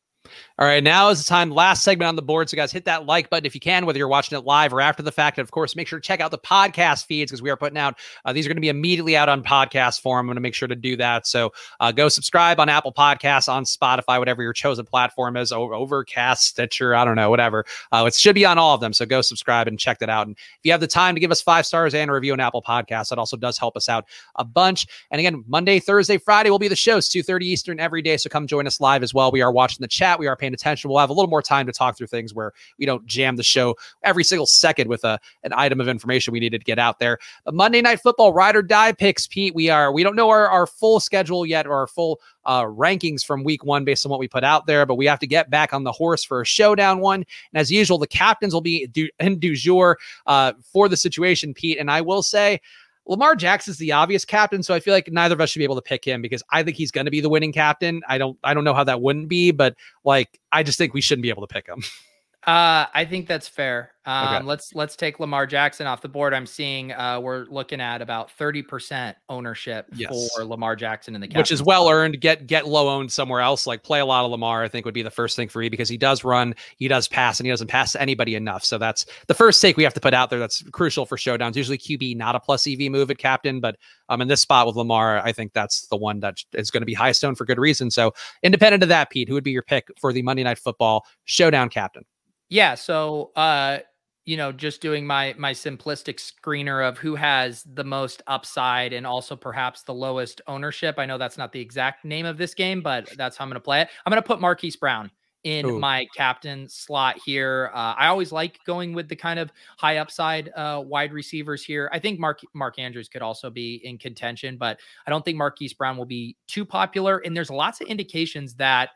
[0.59, 1.51] All right, now is the time.
[1.51, 2.49] Last segment on the board.
[2.49, 4.81] So, guys, hit that like button if you can, whether you're watching it live or
[4.81, 5.37] after the fact.
[5.37, 7.77] And of course, make sure to check out the podcast feeds because we are putting
[7.77, 10.21] out uh, these are going to be immediately out on podcast form.
[10.21, 11.27] I'm going to make sure to do that.
[11.27, 16.45] So, uh, go subscribe on Apple Podcasts, on Spotify, whatever your chosen platform is, Overcast,
[16.45, 17.67] Stitcher, I don't know, whatever.
[17.93, 18.95] Uh, it should be on all of them.
[18.95, 20.27] So, go subscribe and check that out.
[20.27, 22.41] And if you have the time to give us five stars and a review on
[22.41, 24.07] Apple Podcasts, that also does help us out
[24.37, 24.87] a bunch.
[25.11, 28.17] And again, Monday, Thursday, Friday will be the shows, 2:30 Eastern every day.
[28.17, 29.31] So, come join us live as well.
[29.31, 30.16] We are watching the chat.
[30.19, 30.91] We are paying attention.
[30.91, 33.43] We'll have a little more time to talk through things where we don't jam the
[33.43, 36.99] show every single second with a an item of information we needed to get out
[36.99, 37.19] there.
[37.45, 39.55] But Monday Night Football ride or die picks, Pete.
[39.55, 43.25] We are we don't know our, our full schedule yet or our full uh, rankings
[43.25, 45.51] from week one based on what we put out there, but we have to get
[45.51, 47.25] back on the horse for a showdown one.
[47.53, 48.89] And as usual, the captains will be
[49.19, 51.79] in du jour uh, for the situation, Pete.
[51.79, 52.61] And I will say,
[53.07, 55.77] Lamar Jackson's the obvious captain, so I feel like neither of us should be able
[55.77, 58.03] to pick him because I think he's going to be the winning captain.
[58.09, 61.01] I don't I don't know how that wouldn't be, but like I just think we
[61.01, 61.83] shouldn't be able to pick him.
[62.47, 63.91] Uh, I think that's fair.
[64.05, 64.45] Um, okay.
[64.45, 66.33] Let's let's take Lamar Jackson off the board.
[66.33, 70.31] I'm seeing uh, we're looking at about 30% ownership yes.
[70.37, 71.39] for Lamar Jackson in the catch.
[71.39, 72.21] which is well earned.
[72.21, 73.67] Get get low owned somewhere else.
[73.67, 74.63] Like play a lot of Lamar.
[74.63, 77.09] I think would be the first thing for you because he does run, he does
[77.09, 78.65] pass, and he doesn't pass to anybody enough.
[78.65, 80.39] So that's the first take we have to put out there.
[80.39, 81.57] That's crucial for showdowns.
[81.57, 83.77] Usually QB not a plus EV move at captain, but
[84.09, 86.87] um in this spot with Lamar, I think that's the one that is going to
[86.87, 87.91] be highest owned for good reason.
[87.91, 91.05] So independent of that, Pete, who would be your pick for the Monday Night Football
[91.25, 92.05] showdown captain?
[92.49, 92.75] Yeah.
[92.75, 93.79] So, uh,
[94.25, 99.07] you know, just doing my my simplistic screener of who has the most upside and
[99.07, 100.97] also perhaps the lowest ownership.
[100.99, 103.55] I know that's not the exact name of this game, but that's how I'm going
[103.55, 103.89] to play it.
[104.05, 105.11] I'm going to put Marquise Brown
[105.45, 105.79] in Ooh.
[105.79, 107.71] my captain slot here.
[107.73, 111.89] Uh, I always like going with the kind of high upside uh, wide receivers here.
[111.93, 115.73] I think Mark Mark Andrews could also be in contention, but I don't think Marquise
[115.73, 117.19] Brown will be too popular.
[117.19, 118.91] And there's lots of indications that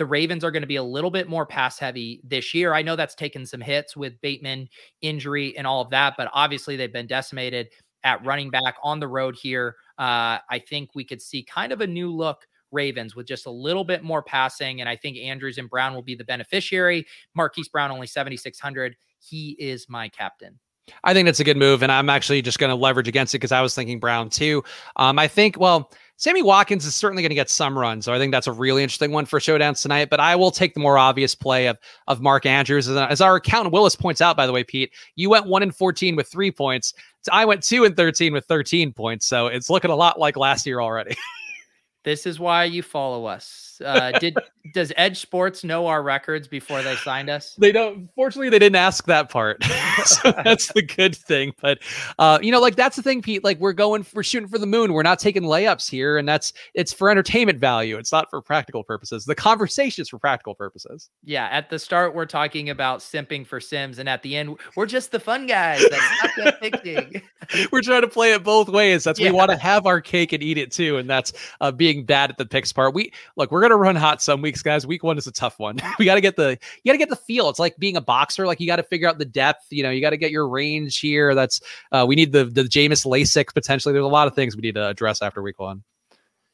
[0.00, 2.72] the Ravens are going to be a little bit more pass heavy this year.
[2.72, 4.66] I know that's taken some hits with Bateman
[5.02, 7.68] injury and all of that, but obviously they've been decimated
[8.02, 9.76] at running back on the road here.
[9.98, 13.50] Uh, I think we could see kind of a new look Ravens with just a
[13.50, 14.80] little bit more passing.
[14.80, 17.06] And I think Andrews and Brown will be the beneficiary.
[17.34, 18.96] Marquise Brown only 7,600.
[19.18, 20.58] He is my captain.
[21.04, 21.82] I think that's a good move.
[21.82, 24.62] And I'm actually just going to leverage against it because I was thinking Brown too.
[24.96, 28.18] Um, I think, well, Sammy Watkins is certainly going to get some runs, so I
[28.18, 30.10] think that's a really interesting one for showdowns tonight.
[30.10, 31.78] But I will take the more obvious play of
[32.08, 34.36] of Mark Andrews, as our accountant Willis points out.
[34.36, 36.92] By the way, Pete, you went one in fourteen with three points.
[37.32, 40.66] I went two and thirteen with thirteen points, so it's looking a lot like last
[40.66, 41.16] year already.
[42.04, 44.36] this is why you follow us Uh, did
[44.72, 47.54] does EdjSports know our records before they signed us?
[47.58, 48.08] They don't.
[48.14, 49.62] Fortunately, they didn't ask that part,
[50.04, 51.52] so that's the good thing.
[51.60, 51.78] But
[52.18, 53.44] uh, you know, like that's the thing, Pete.
[53.44, 54.92] Like we're going, we're shooting for the moon.
[54.92, 57.96] We're not taking layups here, and that's it's for entertainment value.
[57.96, 59.24] It's not for practical purposes.
[59.24, 61.10] The conversation is for practical purposes.
[61.24, 61.48] Yeah.
[61.50, 65.12] At the start, we're talking about simping for Sims, and at the end, we're just
[65.12, 67.22] the fun guys that's not picking.
[67.72, 69.04] we're trying to play it both ways.
[69.04, 69.30] That's yeah.
[69.30, 72.30] we want to have our cake and eat it too, and that's uh, being bad
[72.30, 72.94] at the picks part.
[72.94, 74.86] We look, we're gonna run hot some weeks, guys.
[74.86, 75.78] Week one is a tough one.
[75.98, 77.48] we got to get the you got to get the feel.
[77.48, 78.46] It's like being a boxer.
[78.46, 79.66] Like you got to figure out the depth.
[79.70, 81.34] You know, you got to get your range here.
[81.34, 81.60] That's
[81.92, 83.92] uh, we need the the Jameis LASIK potentially.
[83.92, 85.82] There's a lot of things we need to address after week one.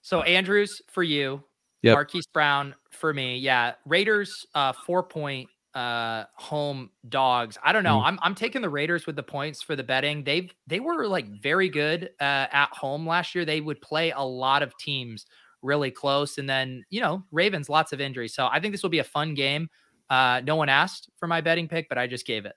[0.03, 1.43] So Andrews for you,
[1.83, 1.95] yep.
[1.95, 3.39] Marquise Brown for me.
[3.39, 7.59] Yeah, Raiders uh, four point uh home dogs.
[7.63, 7.99] I don't know.
[7.99, 8.05] Mm.
[8.05, 10.25] I'm I'm taking the Raiders with the points for the betting.
[10.25, 13.45] They've they were like very good uh, at home last year.
[13.45, 15.27] They would play a lot of teams
[15.67, 18.35] really close and then, you know, Ravens lots of injuries.
[18.35, 19.69] So I think this will be a fun game.
[20.09, 22.55] Uh, no one asked for my betting pick, but I just gave it.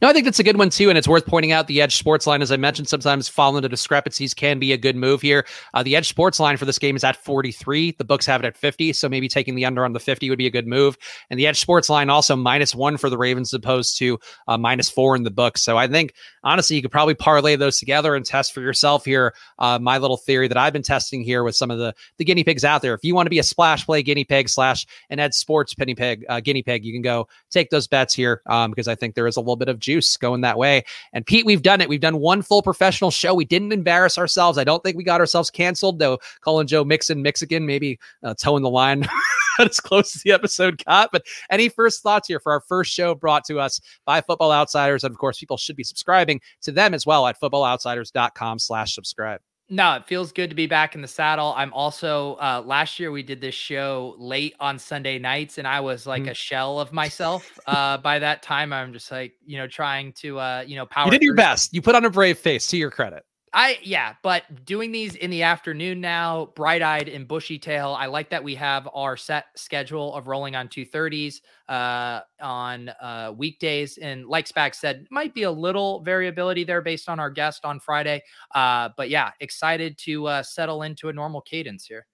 [0.00, 2.26] No, I think that's a good one too, and it's worth pointing out the EdjSports
[2.26, 5.46] line, as I mentioned, sometimes falling the discrepancies can be a good move here.
[5.74, 7.92] Uh, the EdjSports line for this game is at 43.
[7.92, 10.38] The books have it at 50, so maybe taking the under on the 50 would
[10.38, 10.96] be a good move.
[11.30, 14.18] And the EdjSports line also minus one for the Ravens, opposed to
[14.48, 15.62] uh, minus four in the books.
[15.62, 19.34] So I think honestly, you could probably parlay those together and test for yourself here.
[19.58, 22.44] Uh, my little theory that I've been testing here with some of the the guinea
[22.44, 22.94] pigs out there.
[22.94, 26.24] If you want to be a splash play guinea pig slash an EdjSports penny pig
[26.28, 29.26] uh, guinea pig, you can go take those bets here um, because I think there
[29.26, 30.84] is a little bit of juice going that way.
[31.12, 31.88] And Pete, we've done it.
[31.88, 33.34] We've done one full professional show.
[33.34, 34.58] We didn't embarrass ourselves.
[34.58, 36.18] I don't think we got ourselves canceled, though.
[36.40, 39.06] Colin Joe Mixon, Mexican, maybe uh, toeing the line.
[39.58, 41.10] as close as the episode got.
[41.12, 45.04] But any first thoughts here for our first show brought to us by Football Outsiders?
[45.04, 49.40] And of course, people should be subscribing to them as well at footballoutsiders.com slash subscribe.
[49.70, 51.52] No, it feels good to be back in the saddle.
[51.56, 55.80] I'm also uh last year we did this show late on Sunday nights and I
[55.80, 56.30] was like mm-hmm.
[56.30, 57.58] a shell of myself.
[57.66, 61.06] Uh by that time I'm just like, you know, trying to uh, you know, power
[61.06, 61.74] You did your best.
[61.74, 63.24] You put on a brave face to your credit.
[63.54, 67.96] I yeah, but doing these in the afternoon now, bright eyed and bushy tail.
[67.98, 73.32] I like that we have our set schedule of rolling on 230s uh, on uh,
[73.36, 73.98] weekdays.
[73.98, 77.80] And like Spags said, might be a little variability there based on our guest on
[77.80, 78.22] Friday.
[78.54, 82.06] Uh, but yeah, excited to uh, settle into a normal cadence here.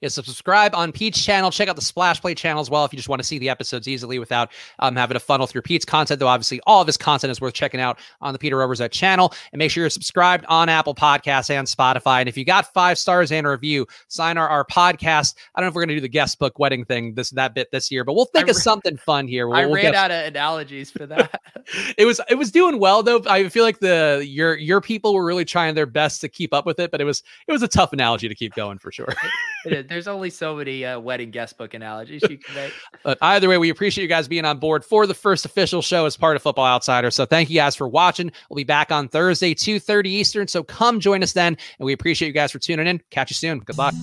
[0.00, 1.50] Yeah, so subscribe on Pete's channel.
[1.50, 3.48] Check out the Splash Play channel as well if you just want to see the
[3.48, 6.20] episodes easily without um, having to funnel through Pete's content.
[6.20, 9.32] Though obviously all of his content is worth checking out on the Peter Overzet channel.
[9.52, 12.20] And make sure you're subscribed on Apple Podcasts and Spotify.
[12.20, 15.34] And if you got five stars and a review, sign our, our podcast.
[15.54, 17.54] I don't know if we're going to do the guest book wedding thing this that
[17.54, 19.48] bit this year, but we'll think I of something fun here.
[19.48, 19.94] We'll, I we'll ran get...
[19.94, 21.40] out of analogies for that.
[21.98, 23.22] it was it was doing well though.
[23.26, 26.66] I feel like the your your people were really trying their best to keep up
[26.66, 29.14] with it, but it was it was a tough analogy to keep going for sure.
[29.64, 32.72] There's only so many uh, wedding guest book analogies you can make.
[33.02, 36.06] but either way, we appreciate you guys being on board for the first official show
[36.06, 37.10] as part of Football Outsider.
[37.10, 38.32] So thank you guys for watching.
[38.50, 40.48] We'll be back on Thursday, 2.30 Eastern.
[40.48, 41.56] So come join us then.
[41.78, 43.00] And we appreciate you guys for tuning in.
[43.10, 43.60] Catch you soon.
[43.60, 43.94] Good luck.